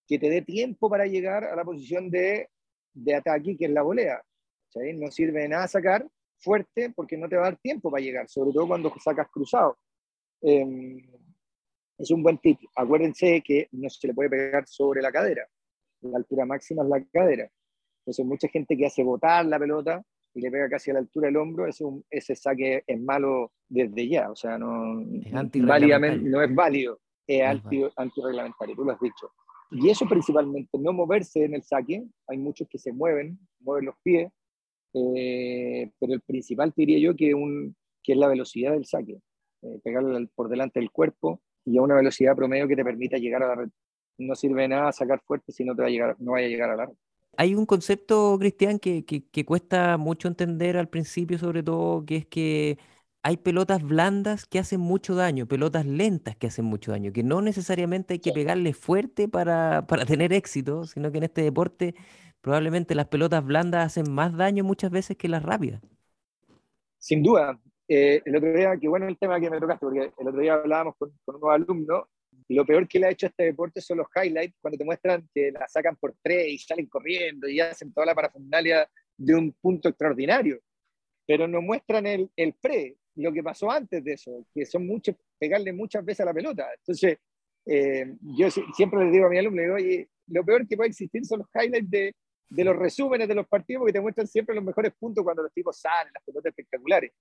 que 0.06 0.18
te 0.18 0.28
dé 0.28 0.42
tiempo 0.42 0.90
para 0.90 1.06
llegar 1.06 1.44
a 1.44 1.56
la 1.56 1.64
posición 1.64 2.10
de, 2.10 2.50
de 2.92 3.14
ataque, 3.14 3.56
que 3.56 3.64
es 3.64 3.70
la 3.70 3.82
volea. 3.82 4.22
No 4.74 5.10
sirve 5.10 5.40
de 5.40 5.48
nada 5.48 5.66
sacar 5.66 6.06
fuerte 6.38 6.92
porque 6.94 7.16
no 7.16 7.26
te 7.30 7.36
va 7.36 7.46
a 7.46 7.50
dar 7.50 7.56
tiempo 7.58 7.90
para 7.90 8.04
llegar, 8.04 8.28
sobre 8.28 8.52
todo 8.52 8.68
cuando 8.68 8.92
sacas 9.02 9.28
cruzado. 9.30 9.78
Em, 10.42 10.98
es 11.96 12.10
un 12.10 12.22
buen 12.22 12.36
tip. 12.36 12.58
Acuérdense 12.74 13.42
que 13.42 13.68
no 13.72 13.88
se 13.88 14.08
le 14.08 14.12
puede 14.14 14.28
pegar 14.28 14.68
sobre 14.68 15.00
la 15.00 15.10
cadera. 15.10 15.48
La 16.02 16.18
altura 16.18 16.44
máxima 16.44 16.82
es 16.82 16.88
la 16.90 17.02
cadera. 17.10 17.50
Entonces, 18.06 18.24
mucha 18.24 18.48
gente 18.48 18.76
que 18.76 18.86
hace 18.86 19.02
botar 19.02 19.44
la 19.46 19.58
pelota 19.58 20.00
y 20.32 20.40
le 20.40 20.50
pega 20.50 20.68
casi 20.68 20.92
a 20.92 20.94
la 20.94 21.00
altura 21.00 21.26
del 21.26 21.38
hombro, 21.38 21.66
ese, 21.66 21.84
ese 22.08 22.36
saque 22.36 22.84
es 22.86 23.00
malo 23.00 23.50
desde 23.68 24.08
ya. 24.08 24.30
O 24.30 24.36
sea, 24.36 24.56
no 24.58 25.00
es, 25.00 26.22
no 26.22 26.42
es 26.42 26.54
válido, 26.54 27.00
es 27.26 27.42
anti, 27.42 27.82
antirreglamentario, 27.96 28.76
tú 28.76 28.84
lo 28.84 28.92
has 28.92 29.00
dicho. 29.00 29.32
Y 29.72 29.90
eso 29.90 30.06
principalmente, 30.06 30.78
no 30.78 30.92
moverse 30.92 31.44
en 31.44 31.54
el 31.54 31.64
saque. 31.64 32.04
Hay 32.28 32.38
muchos 32.38 32.68
que 32.68 32.78
se 32.78 32.92
mueven, 32.92 33.40
mueven 33.58 33.86
los 33.86 33.96
pies, 34.04 34.30
eh, 34.94 35.90
pero 35.98 36.14
el 36.14 36.20
principal 36.20 36.72
diría 36.76 37.00
yo 37.00 37.16
que, 37.16 37.34
un, 37.34 37.74
que 38.04 38.12
es 38.12 38.18
la 38.18 38.28
velocidad 38.28 38.70
del 38.70 38.84
saque. 38.84 39.18
Eh, 39.62 39.80
pegarlo 39.82 40.16
por 40.36 40.48
delante 40.48 40.78
del 40.78 40.92
cuerpo 40.92 41.40
y 41.64 41.76
a 41.78 41.82
una 41.82 41.96
velocidad 41.96 42.36
promedio 42.36 42.68
que 42.68 42.76
te 42.76 42.84
permita 42.84 43.16
llegar 43.16 43.42
a 43.42 43.48
la 43.48 43.54
red. 43.56 43.68
No 44.18 44.36
sirve 44.36 44.62
de 44.62 44.68
nada 44.68 44.92
sacar 44.92 45.20
fuerte 45.26 45.50
si 45.50 45.64
no, 45.64 45.74
te 45.74 45.82
va 45.82 45.88
a 45.88 45.90
llegar, 45.90 46.16
no 46.20 46.32
vaya 46.32 46.46
a 46.46 46.50
llegar 46.50 46.70
a 46.70 46.76
la 46.76 46.86
red. 46.86 46.94
Hay 47.38 47.54
un 47.54 47.66
concepto, 47.66 48.36
Cristian, 48.38 48.78
que, 48.78 49.04
que, 49.04 49.44
cuesta 49.44 49.96
mucho 49.96 50.28
entender 50.28 50.76
al 50.76 50.88
principio, 50.88 51.38
sobre 51.38 51.62
todo, 51.62 52.04
que 52.04 52.16
es 52.16 52.26
que 52.26 52.78
hay 53.22 53.36
pelotas 53.36 53.82
blandas 53.82 54.46
que 54.46 54.58
hacen 54.58 54.80
mucho 54.80 55.14
daño, 55.14 55.46
pelotas 55.46 55.84
lentas 55.84 56.36
que 56.36 56.46
hacen 56.46 56.64
mucho 56.64 56.92
daño, 56.92 57.12
que 57.12 57.22
no 57.22 57.42
necesariamente 57.42 58.14
hay 58.14 58.20
que 58.20 58.32
pegarle 58.32 58.72
fuerte 58.72 59.28
para, 59.28 59.86
para 59.86 60.06
tener 60.06 60.32
éxito, 60.32 60.84
sino 60.84 61.10
que 61.10 61.18
en 61.18 61.24
este 61.24 61.42
deporte 61.42 61.94
probablemente 62.40 62.94
las 62.94 63.08
pelotas 63.08 63.44
blandas 63.44 63.86
hacen 63.86 64.12
más 64.12 64.36
daño 64.36 64.62
muchas 64.64 64.90
veces 64.90 65.16
que 65.16 65.28
las 65.28 65.42
rápidas. 65.42 65.82
Sin 66.98 67.22
duda, 67.22 67.58
eh, 67.88 68.22
el 68.24 68.36
otro 68.36 68.52
día, 68.52 68.76
qué 68.80 68.88
bueno 68.88 69.08
el 69.08 69.18
tema 69.18 69.40
que 69.40 69.50
me 69.50 69.60
tocaste, 69.60 69.84
porque 69.84 70.12
el 70.16 70.28
otro 70.28 70.40
día 70.40 70.54
hablábamos 70.54 70.94
con, 70.96 71.12
con 71.24 71.36
unos 71.36 71.50
alumnos 71.50 72.04
lo 72.48 72.64
peor 72.64 72.86
que 72.86 72.98
le 72.98 73.06
ha 73.06 73.10
hecho 73.10 73.26
este 73.26 73.44
deporte 73.44 73.80
son 73.80 73.98
los 73.98 74.06
highlights, 74.14 74.56
cuando 74.60 74.78
te 74.78 74.84
muestran 74.84 75.28
que 75.34 75.50
la 75.50 75.66
sacan 75.68 75.96
por 75.96 76.14
tres 76.22 76.48
y 76.48 76.58
salen 76.58 76.86
corriendo 76.86 77.48
y 77.48 77.60
hacen 77.60 77.92
toda 77.92 78.06
la 78.06 78.14
parafundalia 78.14 78.88
de 79.16 79.34
un 79.34 79.52
punto 79.52 79.88
extraordinario. 79.88 80.60
Pero 81.26 81.48
no 81.48 81.60
muestran 81.60 82.06
el, 82.06 82.30
el 82.36 82.54
pre, 82.54 82.96
lo 83.16 83.32
que 83.32 83.42
pasó 83.42 83.70
antes 83.70 84.04
de 84.04 84.12
eso, 84.12 84.46
que 84.54 84.64
son 84.64 84.86
muchos, 84.86 85.16
pegarle 85.38 85.72
muchas 85.72 86.04
veces 86.04 86.20
a 86.20 86.26
la 86.26 86.34
pelota. 86.34 86.68
Entonces, 86.78 87.18
eh, 87.66 88.14
yo 88.20 88.48
siempre 88.50 89.04
les 89.04 89.12
digo 89.12 89.26
a 89.26 89.30
mi 89.30 89.38
alumno, 89.38 89.62
digo, 89.62 89.74
oye, 89.74 90.08
lo 90.28 90.44
peor 90.44 90.68
que 90.68 90.76
puede 90.76 90.90
existir 90.90 91.24
son 91.24 91.40
los 91.40 91.48
highlights 91.52 91.90
de, 91.90 92.14
de 92.48 92.64
los 92.64 92.76
resúmenes 92.76 93.26
de 93.26 93.34
los 93.34 93.48
partidos, 93.48 93.80
porque 93.80 93.92
te 93.92 94.00
muestran 94.00 94.28
siempre 94.28 94.54
los 94.54 94.62
mejores 94.62 94.92
puntos 94.98 95.24
cuando 95.24 95.42
los 95.42 95.52
tipos 95.52 95.78
salen, 95.80 96.12
las 96.12 96.22
pelotas 96.22 96.50
espectaculares 96.50 97.12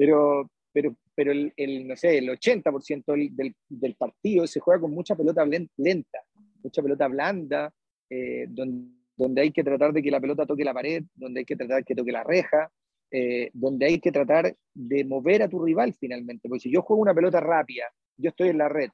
pero, 0.00 0.50
pero, 0.72 0.96
pero 1.14 1.32
el, 1.32 1.88
no 1.88 1.96
sé, 1.96 2.18
el 2.18 2.28
80% 2.28 3.04
del, 3.34 3.54
del, 3.68 3.94
partido 3.96 4.46
se 4.46 4.60
juega 4.60 4.80
con 4.80 4.92
mucha 4.92 5.16
pelota 5.16 5.44
lenta, 5.44 6.18
mucha 6.62 6.82
pelota 6.82 7.08
blanda, 7.08 7.72
eh, 8.08 8.46
donde, 8.48 8.92
donde, 9.16 9.42
hay 9.42 9.50
que 9.50 9.64
tratar 9.64 9.92
de 9.92 10.02
que 10.02 10.10
la 10.10 10.20
pelota 10.20 10.46
toque 10.46 10.64
la 10.64 10.74
pared, 10.74 11.02
donde 11.14 11.40
hay 11.40 11.44
que 11.44 11.56
tratar 11.56 11.78
de 11.78 11.84
que 11.84 11.94
toque 11.94 12.12
la 12.12 12.24
reja, 12.24 12.70
eh, 13.10 13.50
donde 13.52 13.86
hay 13.86 13.98
que 13.98 14.12
tratar 14.12 14.54
de 14.72 15.04
mover 15.04 15.42
a 15.42 15.48
tu 15.48 15.64
rival 15.64 15.94
finalmente, 15.94 16.48
porque 16.48 16.62
si 16.62 16.72
yo 16.72 16.82
juego 16.82 17.02
una 17.02 17.14
pelota 17.14 17.40
rápida, 17.40 17.84
yo 18.16 18.30
estoy 18.30 18.50
en 18.50 18.58
la 18.58 18.68
red, 18.68 18.90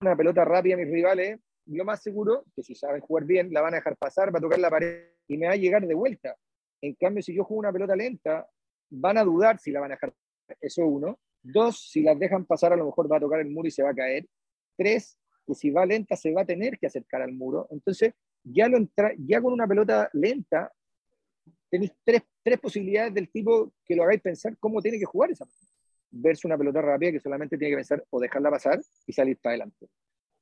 una 0.00 0.16
pelota 0.16 0.44
rápida 0.44 0.74
a 0.74 0.78
mis 0.78 0.90
rivales, 0.90 1.40
lo 1.66 1.84
más 1.84 2.02
seguro 2.02 2.44
que 2.54 2.62
si 2.62 2.74
saben 2.74 3.00
jugar 3.00 3.24
bien, 3.24 3.52
la 3.52 3.60
van 3.60 3.74
a 3.74 3.76
dejar 3.76 3.96
pasar, 3.96 4.34
va 4.34 4.38
a 4.38 4.42
tocar 4.42 4.58
la 4.58 4.70
pared 4.70 5.06
y 5.28 5.38
me 5.38 5.46
va 5.46 5.52
a 5.52 5.56
llegar 5.56 5.86
de 5.86 5.94
vuelta. 5.94 6.36
En 6.80 6.94
cambio, 6.94 7.22
si 7.22 7.34
yo 7.34 7.44
juego 7.44 7.60
una 7.60 7.72
pelota 7.72 7.94
lenta, 7.94 8.48
van 8.90 9.18
a 9.18 9.24
dudar 9.24 9.58
si 9.58 9.70
la 9.70 9.80
van 9.80 9.92
a 9.92 9.94
dejar 9.94 10.12
eso 10.60 10.86
uno. 10.86 11.18
Dos, 11.42 11.90
si 11.90 12.02
las 12.02 12.18
dejan 12.18 12.44
pasar 12.44 12.72
a 12.72 12.76
lo 12.76 12.86
mejor 12.86 13.10
va 13.10 13.16
a 13.16 13.20
tocar 13.20 13.40
el 13.40 13.50
muro 13.50 13.68
y 13.68 13.70
se 13.70 13.82
va 13.82 13.90
a 13.90 13.94
caer. 13.94 14.26
Tres, 14.76 15.18
que 15.46 15.54
si 15.54 15.70
va 15.70 15.84
lenta 15.86 16.16
se 16.16 16.32
va 16.32 16.42
a 16.42 16.46
tener 16.46 16.78
que 16.78 16.86
acercar 16.86 17.22
al 17.22 17.32
muro. 17.32 17.66
Entonces, 17.70 18.14
ya, 18.44 18.68
lo 18.68 18.76
entra, 18.76 19.12
ya 19.18 19.40
con 19.40 19.52
una 19.52 19.66
pelota 19.66 20.08
lenta, 20.12 20.72
tenéis 21.68 21.92
tres, 22.04 22.22
tres, 22.42 22.60
posibilidades 22.60 23.14
del 23.14 23.30
tipo 23.30 23.72
que 23.84 23.96
lo 23.96 24.04
hagáis 24.04 24.20
pensar 24.20 24.56
cómo 24.58 24.80
tiene 24.80 24.98
que 24.98 25.04
jugar 25.04 25.30
esa 25.30 25.44
pelota. 25.44 25.66
Versus 26.14 26.44
una 26.44 26.58
pelota 26.58 26.82
rápida 26.82 27.12
que 27.12 27.20
solamente 27.20 27.56
tiene 27.56 27.72
que 27.72 27.76
pensar 27.76 28.04
o 28.10 28.20
dejarla 28.20 28.50
pasar 28.50 28.80
y 29.06 29.12
salir 29.12 29.38
para 29.38 29.52
adelante. 29.52 29.88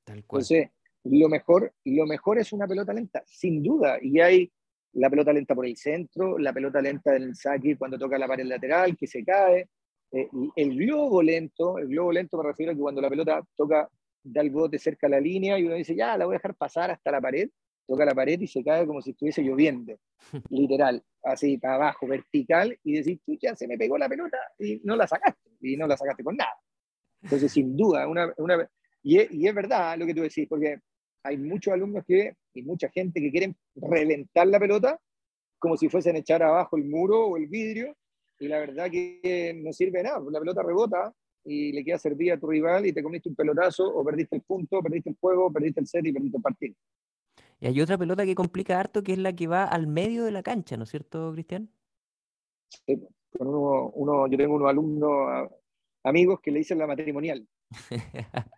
Tal 0.04 0.24
cual. 0.24 0.42
Entonces, 0.42 0.68
lo 1.04 1.28
mejor, 1.28 1.72
lo 1.84 2.06
mejor 2.06 2.38
es 2.38 2.52
una 2.52 2.66
pelota 2.66 2.92
lenta, 2.92 3.22
sin 3.26 3.62
duda. 3.62 3.98
Y 4.02 4.20
hay 4.20 4.52
la 4.94 5.08
pelota 5.08 5.32
lenta 5.32 5.54
por 5.54 5.66
el 5.66 5.76
centro, 5.76 6.38
la 6.38 6.52
pelota 6.52 6.82
lenta 6.82 7.12
del 7.12 7.34
saque 7.36 7.76
cuando 7.76 7.98
toca 7.98 8.18
la 8.18 8.26
pared 8.26 8.44
lateral, 8.44 8.96
que 8.96 9.06
se 9.06 9.24
cae, 9.24 9.68
eh, 10.12 10.28
el 10.56 10.76
globo 10.76 11.22
lento, 11.22 11.78
el 11.78 11.88
globo 11.88 12.12
lento 12.12 12.36
me 12.38 12.44
refiero 12.44 12.72
a 12.72 12.74
que 12.74 12.80
cuando 12.80 13.00
la 13.00 13.08
pelota 13.08 13.42
toca, 13.56 13.88
da 14.22 14.40
el 14.40 14.50
bote 14.50 14.78
cerca 14.78 15.06
a 15.06 15.10
la 15.10 15.20
línea 15.20 15.58
y 15.58 15.64
uno 15.64 15.74
dice, 15.74 15.94
ya, 15.94 16.16
la 16.16 16.26
voy 16.26 16.34
a 16.34 16.38
dejar 16.38 16.54
pasar 16.56 16.90
hasta 16.90 17.10
la 17.10 17.20
pared, 17.20 17.48
toca 17.86 18.04
la 18.04 18.14
pared 18.14 18.40
y 18.40 18.46
se 18.46 18.64
cae 18.64 18.86
como 18.86 19.00
si 19.02 19.10
estuviese 19.10 19.42
lloviendo, 19.42 19.94
literal, 20.50 21.02
así 21.22 21.58
para 21.58 21.74
abajo, 21.74 22.06
vertical, 22.06 22.76
y 22.82 22.94
decir, 22.94 23.20
tú 23.24 23.36
ya 23.40 23.54
se 23.54 23.68
me 23.68 23.78
pegó 23.78 23.96
la 23.98 24.08
pelota 24.08 24.38
y 24.58 24.80
no 24.84 24.96
la 24.96 25.06
sacaste, 25.06 25.50
y 25.60 25.76
no 25.76 25.86
la 25.86 25.96
sacaste 25.96 26.24
con 26.24 26.36
nada. 26.36 26.54
Entonces, 27.22 27.52
sin 27.52 27.76
duda, 27.76 28.08
una, 28.08 28.32
una 28.38 28.68
y, 29.02 29.18
es, 29.18 29.30
y, 29.30 29.46
es, 29.46 29.54
verdad 29.54 29.96
lo 29.98 30.06
que 30.06 30.14
tú 30.14 30.22
decís, 30.22 30.46
porque 30.48 30.78
hay 31.22 31.36
muchos 31.36 31.72
alumnos 31.72 32.04
que, 32.06 32.34
y 32.54 32.62
mucha 32.62 32.88
gente 32.90 33.20
que 33.20 33.30
quieren 33.30 33.56
reventar 33.74 34.46
la 34.46 34.58
pelota 34.58 34.98
como 35.58 35.76
si 35.76 35.88
fuesen 35.88 36.16
echar 36.16 36.42
abajo 36.42 36.76
el 36.76 36.84
muro 36.86 37.26
o 37.26 37.36
el 37.36 37.46
vidrio, 37.46 37.94
y 38.40 38.48
la 38.48 38.58
verdad 38.58 38.90
que 38.90 39.52
no 39.62 39.72
sirve 39.72 40.02
nada, 40.02 40.20
la 40.30 40.40
pelota 40.40 40.62
rebota 40.62 41.14
y 41.44 41.72
le 41.72 41.84
queda 41.84 41.98
servir 41.98 42.32
a 42.32 42.40
tu 42.40 42.46
rival 42.46 42.86
y 42.86 42.92
te 42.92 43.02
comiste 43.02 43.28
un 43.28 43.34
pelotazo 43.34 43.86
o 43.86 44.04
perdiste 44.04 44.36
el 44.36 44.42
punto, 44.42 44.82
perdiste 44.82 45.10
el 45.10 45.16
juego, 45.20 45.52
perdiste 45.52 45.80
el 45.80 45.86
set 45.86 46.06
y 46.06 46.12
perdiste 46.12 46.38
el 46.38 46.42
partido. 46.42 46.74
Y 47.60 47.66
hay 47.66 47.80
otra 47.80 47.98
pelota 47.98 48.24
que 48.24 48.34
complica 48.34 48.80
harto, 48.80 49.02
que 49.02 49.12
es 49.12 49.18
la 49.18 49.34
que 49.34 49.46
va 49.46 49.64
al 49.64 49.86
medio 49.86 50.24
de 50.24 50.32
la 50.32 50.42
cancha, 50.42 50.78
¿no 50.78 50.84
es 50.84 50.90
cierto, 50.90 51.32
Cristian? 51.34 51.70
Sí, 52.86 52.98
con 53.36 53.48
uno, 53.48 54.26
yo 54.28 54.38
tengo 54.38 54.54
unos 54.54 54.70
alumnos, 54.70 55.50
amigos, 56.02 56.40
que 56.40 56.50
le 56.50 56.60
dicen 56.60 56.78
la 56.78 56.86
matrimonial. 56.86 57.46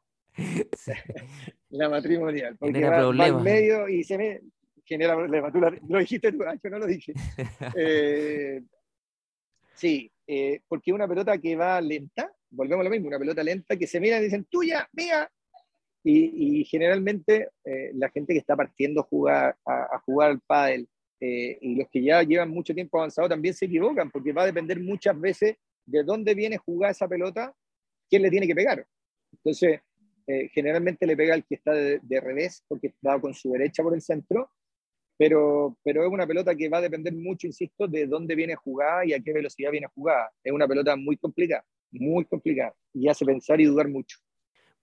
la 1.70 1.88
matrimonial, 1.88 2.56
porque 2.56 2.88
va, 2.88 3.00
al 3.00 3.42
medio 3.42 3.88
y 3.88 4.04
se 4.04 4.16
me 4.16 4.40
genera 4.84 5.16
problemas. 5.16 5.52
Tú 5.52 5.60
lo, 5.60 5.98
dijiste 5.98 6.30
tú, 6.30 6.44
ah, 6.44 6.54
yo 6.62 6.70
no 6.70 6.78
lo 6.78 6.86
dije. 6.86 7.12
Eh, 7.76 8.62
Sí, 9.82 10.12
eh, 10.28 10.60
porque 10.68 10.92
una 10.92 11.08
pelota 11.08 11.36
que 11.38 11.56
va 11.56 11.80
lenta, 11.80 12.32
volvemos 12.50 12.82
a 12.82 12.84
lo 12.84 12.90
mismo, 12.90 13.08
una 13.08 13.18
pelota 13.18 13.42
lenta 13.42 13.76
que 13.76 13.88
se 13.88 13.98
mira 13.98 14.20
y 14.20 14.22
dicen, 14.22 14.44
tuya, 14.44 14.88
mía. 14.92 15.28
Y, 16.04 16.64
generalmente 16.66 17.48
eh, 17.64 17.90
la 17.94 18.08
gente 18.10 18.32
que 18.32 18.38
está 18.38 18.54
partiendo 18.54 19.00
a 19.00 19.04
jugar, 19.04 19.56
a, 19.66 19.98
jugar 20.04 20.30
al 20.30 20.40
pádel 20.40 20.88
eh, 21.20 21.58
y 21.60 21.74
los 21.74 21.88
que 21.90 22.00
ya 22.00 22.22
llevan 22.22 22.50
mucho 22.50 22.72
tiempo 22.74 22.98
avanzado 22.98 23.28
también 23.28 23.54
se 23.54 23.64
equivocan, 23.64 24.08
porque 24.12 24.32
va 24.32 24.42
a 24.42 24.46
depender 24.46 24.78
muchas 24.78 25.20
veces 25.20 25.56
de 25.84 26.04
dónde 26.04 26.36
viene 26.36 26.58
jugar 26.58 26.92
esa 26.92 27.08
pelota, 27.08 27.52
quién 28.08 28.22
le 28.22 28.30
tiene 28.30 28.46
que 28.46 28.54
pegar. 28.54 28.86
Entonces, 29.32 29.80
generalmente 30.52 31.06
le 31.06 31.16
pega 31.16 31.34
al 31.34 31.44
que 31.44 31.56
está 31.56 31.72
de, 31.72 31.98
de, 32.00 32.20
revés, 32.20 32.64
porque 32.68 32.86
está 32.86 33.20
con 33.20 33.34
su 33.34 33.50
derecha 33.50 33.82
por 33.82 33.94
el 33.94 34.00
centro, 34.00 34.48
pero, 35.16 35.76
pero 35.82 36.04
es 36.04 36.10
una 36.10 36.26
pelota 36.26 36.54
que 36.54 36.68
va 36.68 36.78
a 36.78 36.82
depender 36.82 37.14
mucho, 37.14 37.46
insisto, 37.46 37.86
de 37.86 38.06
dónde 38.06 38.34
viene 38.34 38.56
jugada 38.56 39.04
y 39.04 39.12
a 39.12 39.20
qué 39.20 39.32
velocidad 39.32 39.70
viene 39.70 39.88
jugada. 39.94 40.30
Es 40.42 40.52
una 40.52 40.66
pelota 40.66 40.96
muy 40.96 41.16
complicada, 41.16 41.64
muy 41.90 42.24
complicada, 42.24 42.74
y 42.92 43.08
hace 43.08 43.24
pensar 43.24 43.60
y 43.60 43.64
dudar 43.64 43.88
mucho. 43.88 44.18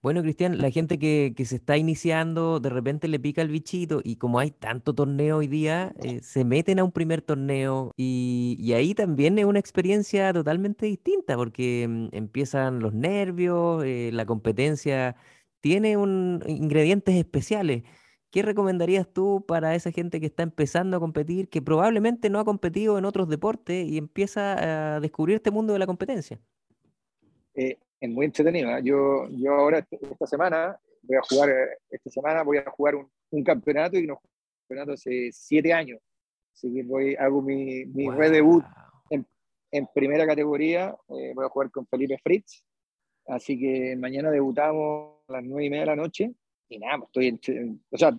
Bueno, 0.02 0.22
Cristian, 0.22 0.56
la 0.56 0.70
gente 0.70 0.98
que, 0.98 1.34
que, 1.36 1.44
se 1.44 1.56
está 1.56 1.76
iniciando, 1.76 2.58
de 2.58 2.70
repente 2.70 3.06
le 3.06 3.20
pica 3.20 3.42
el 3.42 3.48
bichito 3.48 4.00
y 4.02 4.16
como 4.16 4.38
hay 4.38 4.50
tanto 4.50 4.94
torneo 4.94 5.38
hoy 5.38 5.46
día, 5.46 5.92
eh, 6.02 6.20
se 6.22 6.42
meten 6.42 6.78
a 6.78 6.84
un 6.84 6.92
primer 6.92 7.20
torneo 7.20 7.92
y, 7.98 8.56
y, 8.58 8.72
ahí 8.72 8.94
también 8.94 9.38
es 9.38 9.44
una 9.44 9.58
experiencia 9.58 10.32
totalmente 10.32 10.86
distinta 10.86 11.36
porque 11.36 11.86
mm, 11.86 12.08
empiezan 12.12 12.80
los 12.80 12.94
nervios, 12.94 13.84
eh, 13.84 14.10
la 14.10 14.24
competencia 14.24 15.16
tiene 15.60 15.98
un, 15.98 16.42
ingredientes 16.46 17.14
especiales. 17.16 17.82
¿Qué 18.30 18.42
recomendarías 18.42 19.08
tú 19.12 19.44
para 19.46 19.74
esa 19.74 19.90
gente 19.90 20.20
que 20.20 20.26
está 20.26 20.44
empezando 20.44 20.96
a 20.96 21.00
competir, 21.00 21.48
que 21.48 21.60
probablemente 21.60 22.30
no 22.30 22.38
ha 22.38 22.44
competido 22.44 22.96
en 22.96 23.04
otros 23.04 23.28
deportes 23.28 23.88
y 23.88 23.98
empieza 23.98 24.96
a 24.96 25.00
descubrir 25.00 25.36
este 25.36 25.50
mundo 25.50 25.72
de 25.72 25.80
la 25.80 25.86
competencia? 25.86 26.38
Eh, 27.54 27.76
es 28.00 28.10
muy 28.10 28.26
entretenido. 28.26 28.70
¿eh? 28.70 28.80
Yo, 28.84 29.28
yo 29.30 29.52
ahora 29.54 29.86
esta 29.90 30.26
semana 30.26 30.78
voy 31.02 31.16
a 31.16 31.22
jugar 31.22 31.50
eh, 31.50 31.78
esta 31.90 32.10
semana, 32.10 32.42
voy 32.42 32.58
a 32.58 32.70
jugar 32.70 32.94
un, 32.94 33.44
campeonato 33.44 33.96
y 33.96 34.06
no 34.06 34.20
campeonato 34.68 34.92
hace 34.92 35.30
siete 35.32 35.72
años. 35.72 36.00
Así 36.54 36.72
que 36.72 36.82
voy, 36.82 37.16
hago 37.16 37.42
mi, 37.42 37.84
mi 37.86 38.08
redebut 38.08 38.64
en, 39.10 39.26
en, 39.72 39.88
primera 39.92 40.26
categoría. 40.26 40.96
Eh, 41.08 41.32
voy 41.34 41.44
a 41.44 41.48
jugar 41.48 41.70
con 41.70 41.86
Felipe 41.86 42.18
Fritz. 42.22 42.64
Así 43.26 43.58
que 43.58 43.96
mañana 43.96 44.30
debutamos 44.30 45.18
a 45.28 45.32
las 45.34 45.44
nueve 45.44 45.66
y 45.66 45.70
media 45.70 45.82
de 45.82 45.86
la 45.86 45.96
noche. 45.96 46.32
Y 46.70 46.78
nada, 46.78 46.98
pues, 47.12 47.26
estoy 47.26 47.56
en, 47.56 47.82
o 47.90 47.98
sea, 47.98 48.18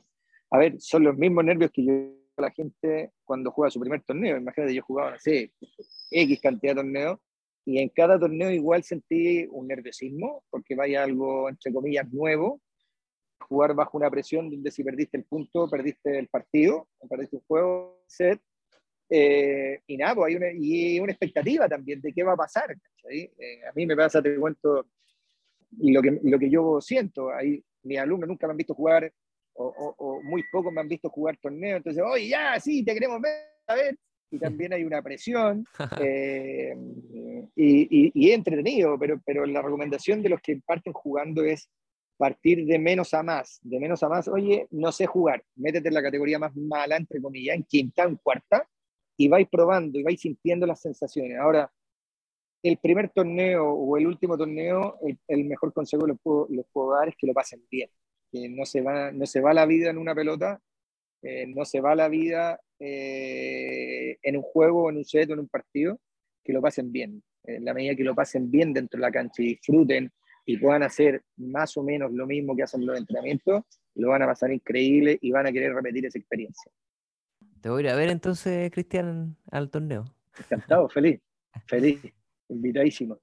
a 0.51 0.57
ver, 0.57 0.79
son 0.79 1.03
los 1.03 1.17
mismos 1.17 1.45
nervios 1.45 1.71
que 1.71 1.85
yo 1.85 1.93
la 2.37 2.51
gente 2.51 3.11
cuando 3.23 3.51
juega 3.51 3.71
su 3.71 3.79
primer 3.79 4.01
torneo. 4.03 4.37
Imagínate, 4.37 4.73
yo 4.73 4.83
jugaba, 4.83 5.11
no 5.11 5.19
sé, 5.19 5.53
X 6.11 6.41
cantidad 6.41 6.73
de 6.73 6.81
torneos 6.81 7.19
y 7.65 7.79
en 7.79 7.89
cada 7.89 8.19
torneo 8.19 8.51
igual 8.51 8.83
sentí 8.83 9.45
un 9.51 9.67
nerviosismo, 9.67 10.43
porque 10.49 10.75
vaya 10.75 11.03
algo, 11.03 11.47
entre 11.47 11.71
comillas, 11.71 12.11
nuevo. 12.11 12.61
Jugar 13.39 13.73
bajo 13.73 13.97
una 13.97 14.09
presión 14.09 14.49
donde 14.49 14.71
si 14.71 14.83
perdiste 14.83 15.17
el 15.17 15.25
punto, 15.25 15.69
perdiste 15.69 16.17
el 16.17 16.27
partido, 16.27 16.87
perdiste 17.09 17.37
un 17.37 17.43
juego, 17.43 18.03
set. 18.07 18.41
Eh, 19.09 19.81
y 19.87 19.97
nada, 19.97 20.15
pues 20.15 20.29
hay 20.29 20.35
una, 20.37 20.47
y 20.53 20.99
una 20.99 21.11
expectativa 21.11 21.67
también 21.67 22.01
de 22.01 22.13
qué 22.13 22.23
va 22.23 22.33
a 22.33 22.37
pasar. 22.37 22.75
Eh, 23.09 23.31
a 23.69 23.73
mí 23.73 23.85
me 23.85 23.95
pasa, 23.95 24.21
te 24.21 24.35
cuento, 24.37 24.87
y 25.79 25.91
lo 25.91 26.01
que, 26.01 26.19
lo 26.23 26.39
que 26.39 26.49
yo 26.49 26.79
siento, 26.81 27.29
ahí 27.29 27.63
mis 27.83 27.99
alumnos 27.99 28.27
nunca 28.27 28.47
me 28.47 28.51
han 28.51 28.57
visto 28.57 28.73
jugar, 28.73 29.11
o, 29.53 29.95
o, 29.97 30.21
muy 30.23 30.43
pocos 30.51 30.71
me 30.71 30.81
han 30.81 30.87
visto 30.87 31.09
jugar 31.09 31.37
torneos, 31.37 31.77
entonces, 31.77 32.03
oye, 32.05 32.29
ya, 32.29 32.59
sí, 32.59 32.83
te 32.83 32.93
queremos 32.93 33.21
ver, 33.21 33.33
a 33.67 33.75
ver, 33.75 33.97
y 34.31 34.39
también 34.39 34.73
hay 34.73 34.83
una 34.83 35.01
presión 35.01 35.65
eh, 36.01 36.73
y, 37.55 38.11
y, 38.13 38.31
entretenido, 38.31 38.97
pero, 38.97 39.21
pero 39.25 39.45
la 39.45 39.61
recomendación 39.61 40.21
de 40.21 40.29
los 40.29 40.41
que 40.41 40.61
parten 40.65 40.93
jugando 40.93 41.43
es 41.43 41.69
partir 42.17 42.65
de 42.65 42.77
menos 42.77 43.13
a 43.13 43.23
más, 43.23 43.59
de 43.63 43.79
menos 43.79 44.03
a 44.03 44.09
más, 44.09 44.27
oye, 44.27 44.67
no 44.71 44.91
sé 44.91 45.05
jugar, 45.05 45.43
métete 45.55 45.87
en 45.87 45.95
la 45.95 46.03
categoría 46.03 46.39
más 46.39 46.55
mala, 46.55 46.95
entre 46.95 47.19
comillas, 47.19 47.55
en 47.55 47.63
quinta, 47.63 48.03
en 48.03 48.15
cuarta, 48.15 48.67
y 49.17 49.27
vais 49.27 49.47
probando 49.49 49.99
y 49.99 50.03
vais 50.03 50.21
sintiendo 50.21 50.65
las 50.65 50.81
sensaciones. 50.81 51.37
Ahora, 51.39 51.71
el 52.63 52.77
primer 52.77 53.09
torneo 53.09 53.71
o 53.71 53.97
el 53.97 54.07
último 54.07 54.37
torneo, 54.37 54.99
el, 55.27 55.45
mejor 55.45 55.73
consejo 55.73 56.05
que 56.05 56.11
les 56.11 56.21
puedo, 56.21 56.47
les 56.49 56.65
puedo, 56.71 56.93
dar 56.93 57.09
es 57.09 57.15
que 57.17 57.27
lo 57.27 57.33
pasen 57.33 57.63
bien, 57.69 57.89
que 58.31 58.49
no 58.49 58.65
se 58.65 58.81
va, 58.81 59.11
no 59.11 59.25
se 59.25 59.41
va 59.41 59.53
la 59.53 59.65
vida 59.65 59.89
en 59.89 59.97
una 59.97 60.13
pelota, 60.13 60.61
eh, 61.23 61.47
no 61.47 61.65
se 61.65 61.81
va 61.81 61.95
la 61.95 62.07
vida 62.07 62.59
eh, 62.79 64.17
en 64.21 64.37
un 64.37 64.43
juego, 64.43 64.89
en 64.89 64.97
un 64.97 65.05
set 65.05 65.29
o 65.29 65.33
en 65.33 65.39
un 65.39 65.47
partido, 65.47 65.99
que 66.43 66.53
lo 66.53 66.61
pasen 66.61 66.91
bien. 66.91 67.23
En 67.43 67.65
la 67.65 67.73
medida 67.73 67.95
que 67.95 68.03
lo 68.03 68.13
pasen 68.13 68.51
bien 68.51 68.73
dentro 68.73 68.97
de 68.97 69.01
la 69.01 69.11
cancha 69.11 69.41
y 69.41 69.47
disfruten 69.47 70.11
y 70.45 70.57
puedan 70.57 70.83
hacer 70.83 71.23
más 71.37 71.75
o 71.77 71.83
menos 71.83 72.11
lo 72.11 72.27
mismo 72.27 72.55
que 72.55 72.63
hacen 72.63 72.85
los 72.85 72.97
entrenamientos, 72.97 73.63
lo 73.95 74.09
van 74.09 74.21
a 74.21 74.27
pasar 74.27 74.51
increíble 74.51 75.17
y 75.21 75.31
van 75.31 75.47
a 75.47 75.51
querer 75.51 75.73
repetir 75.73 76.05
esa 76.05 76.19
experiencia. 76.19 76.71
Te 77.61 77.69
voy 77.69 77.81
a 77.83 77.85
ir 77.85 77.89
a 77.89 77.95
ver 77.95 78.09
entonces, 78.09 78.71
Cristian, 78.71 79.37
al 79.51 79.69
torneo. 79.69 80.05
Encantado, 80.37 80.89
feliz, 80.89 81.19
feliz, 81.67 82.01
invitadísimo. 82.53 83.19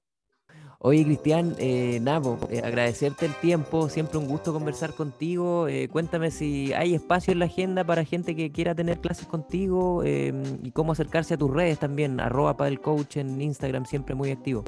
Oye, 0.81 1.03
Cristian, 1.03 1.55
eh, 1.59 1.99
Nabo, 2.01 2.39
eh, 2.49 2.61
agradecerte 2.63 3.25
el 3.25 3.33
tiempo, 3.35 3.89
siempre 3.89 4.17
un 4.17 4.29
gusto 4.29 4.53
conversar 4.53 4.93
contigo. 4.93 5.67
Eh, 5.67 5.89
cuéntame 5.89 6.31
si 6.31 6.71
hay 6.71 6.95
espacio 6.95 7.33
en 7.33 7.39
la 7.39 7.45
agenda 7.45 7.83
para 7.83 8.05
gente 8.05 8.33
que 8.33 8.49
quiera 8.49 8.73
tener 8.73 8.99
clases 8.99 9.27
contigo 9.27 10.05
em, 10.05 10.41
y 10.63 10.71
cómo 10.71 10.93
acercarse 10.93 11.33
a 11.33 11.37
tus 11.37 11.53
redes 11.53 11.79
también, 11.79 12.21
arroba 12.21 12.65
el 12.69 12.79
coach 12.79 13.17
en 13.17 13.41
Instagram, 13.41 13.83
siempre 13.83 14.15
muy 14.15 14.31
activo. 14.31 14.63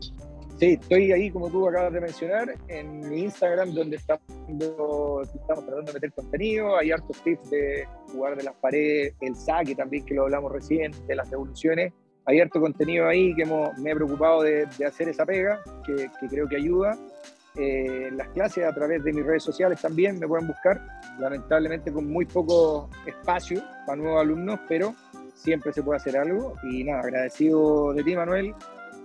Sí, 0.60 0.77
estoy 0.82 1.13
ahí, 1.13 1.32
como 1.32 1.50
tú 1.50 1.65
acabas 1.65 1.94
de 1.94 2.01
mencionar, 2.01 2.56
en 2.68 3.18
Instagram, 3.18 3.74
donde 3.74 3.96
estamos, 3.96 4.22
estamos 5.34 5.65
tratando 5.65 5.84
de 5.84 5.94
meter 5.94 6.12
contenido. 6.12 6.77
Hay 6.77 6.91
hartos 6.91 7.24
tips 7.24 7.50
de 7.50 7.88
jugar 8.12 8.36
de 8.36 8.44
las 8.44 8.56
paredes, 8.56 9.15
el 9.22 9.34
saque 9.34 9.75
también, 9.75 10.06
que 10.06 10.13
lo 10.13 10.24
hablamos 10.24 10.51
recién, 10.51 10.91
de 11.08 11.15
las 11.15 11.32
devoluciones 11.32 11.94
hay 12.25 12.40
harto 12.40 12.62
contenido 12.62 13.08
ahí 13.08 13.34
que 13.36 13.46
me 13.46 13.92
he 13.92 13.96
preocupado 13.96 14.44
de, 14.44 14.68
hacer 14.86 15.10
esa 15.10 15.25
pega, 15.25 15.62
que, 15.86 16.10
creo 16.30 16.48
que 16.48 16.58
ayuda. 16.58 16.98
Eh, 17.56 18.10
las 18.13 18.30
clases 18.30 18.65
a 18.65 18.74
través 18.74 19.04
de 19.04 19.12
mis 19.12 19.26
redes 19.26 19.43
sociales 19.43 19.82
también 19.82 20.17
me 20.19 20.28
pueden 20.28 20.48
buscar, 20.48 20.82
lamentablemente 21.19 21.91
con 21.91 22.08
muy 22.08 22.26
poco 22.26 22.89
espacio 23.06 23.62
para 23.86 23.98
nuevos 23.98 24.22
alumnos, 24.22 24.60
pero 24.69 24.95
siempre 25.34 25.74
se 25.74 25.84
puede 25.84 25.98
hacer 25.98 26.17
algo. 26.17 26.54
Y 26.63 26.84
nada, 26.84 27.02
agradecido 27.02 27.93
de 27.93 28.04
ti, 28.04 28.15
Manuel, 28.15 28.54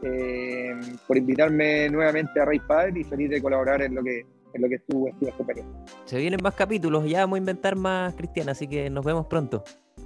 eh, 0.02 0.74
por 1.06 1.16
invitarme 1.16 1.88
nuevamente 1.88 2.40
a 2.40 2.44
Rey 2.44 2.60
Padre 2.60 3.00
y 3.00 3.04
feliz 3.04 3.30
de 3.30 3.42
colaborar 3.42 3.82
en 3.82 3.94
lo 3.94 4.02
que 4.02 4.24
en 4.56 4.62
lo 4.62 4.68
que 4.68 4.76
estuvo 4.76 5.08
este 5.08 5.44
periodo. 5.44 5.68
Se 6.04 6.18
vienen 6.18 6.40
más 6.42 6.54
capítulos, 6.54 7.04
ya 7.08 7.20
vamos 7.20 7.36
a 7.36 7.38
inventar 7.40 7.76
más, 7.76 8.14
Cristian, 8.14 8.48
así 8.48 8.66
que 8.66 8.90
nos 8.90 9.04
vemos 9.04 9.26
pronto. 9.26 9.62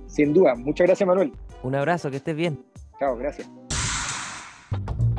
Sin 0.07 0.33
duda, 0.33 0.55
muchas 0.57 0.89
gracias, 0.89 1.07
Manuel. 1.07 1.33
Un 1.63 1.75
abrazo, 1.75 2.11
que 2.11 2.17
estés 2.17 2.35
bien. 2.35 2.59
Chao, 3.01 3.17
gracias. 3.17 3.51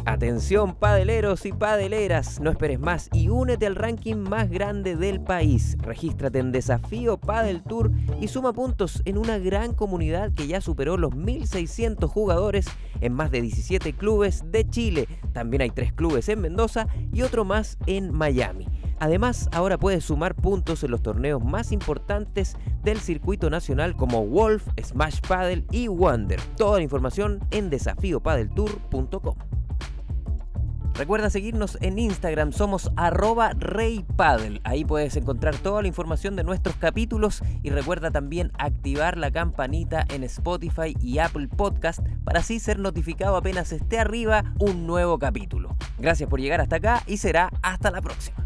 Atención 0.06 0.76
padeleros 0.76 1.46
y 1.46 1.52
padeleras, 1.52 2.40
no 2.40 2.52
esperes 2.52 2.80
más 2.80 3.10
y 3.12 3.30
únete 3.30 3.66
al 3.66 3.76
ranking 3.76 4.18
más 4.18 4.50
grande 4.50 4.96
del 4.96 5.20
país. 5.22 5.78
Regístrate 5.80 6.40
en 6.40 6.52
Desafío 6.52 7.18
Padel 7.18 7.64
Tour 7.64 7.92
y 8.20 8.28
suma 8.28 8.54
puntos 8.54 9.02
en 9.06 9.18
una 9.18 9.40
gran 9.40 9.74
comunidad 9.74 10.32
que 10.34 10.48
ya 10.48 10.62
superó 10.62 10.96
los 10.98 11.12
1.600 11.12 12.08
jugadores 12.08 12.68
en 13.00 13.14
más 13.14 13.32
de 13.32 13.42
17 13.42 13.94
clubes 13.94 14.44
de 14.52 14.68
Chile. 14.68 15.08
También 15.34 15.64
hay 15.64 15.72
tres 15.72 15.92
clubes 15.92 16.30
en 16.30 16.42
Mendoza 16.42 16.88
y 17.12 17.24
otro 17.24 17.46
más 17.46 17.78
en 17.88 18.12
Miami. 18.12 18.68
Además, 19.02 19.50
ahora 19.52 19.80
puedes 19.80 20.06
sumar 20.06 20.36
puntos 20.36 20.84
en 20.84 20.92
los 20.92 21.02
torneos 21.02 21.44
más 21.44 21.72
importantes 21.72 22.56
del 22.84 23.00
circuito 23.00 23.50
nacional 23.50 23.96
como 23.96 24.28
Wolf, 24.28 24.68
Smash 24.80 25.22
Paddle 25.28 25.66
y 25.72 25.88
Wonder. 25.88 26.40
Toda 26.56 26.78
la 26.78 26.84
información 26.84 27.40
en 27.50 27.72
desafíopadeltour.com. 27.72 29.36
Recuerda 30.94 31.32
seguirnos 31.32 31.80
en 31.82 31.98
Instagram, 31.98 32.52
somos 32.52 32.92
arroba 32.96 33.54
reypaddle. 33.58 34.62
Ahí 34.64 34.86
puedes 34.86 35.16
encontrar 35.16 35.56
toda 35.56 35.82
la 35.82 35.88
información 35.88 36.36
de 36.36 36.44
nuestros 36.44 36.76
capítulos 36.76 37.42
y 37.64 37.72
recuerda 37.72 38.12
también 38.12 38.52
activar 38.60 39.18
la 39.18 39.32
campanita 39.32 40.06
en 40.14 40.24
Spotify 40.26 40.96
y 41.02 41.18
Apple 41.18 41.48
Podcast 41.48 42.02
para 42.24 42.42
así 42.42 42.60
ser 42.60 42.78
notificado 42.78 43.36
apenas 43.36 43.72
esté 43.72 43.98
arriba 43.98 44.54
un 44.60 44.86
nuevo 44.86 45.18
capítulo. 45.18 45.76
Gracias 45.98 46.30
por 46.30 46.40
llegar 46.40 46.62
hasta 46.62 46.76
acá 46.76 47.02
y 47.08 47.18
será 47.18 47.50
hasta 47.64 47.90
la 47.90 48.02
próxima. 48.02 48.46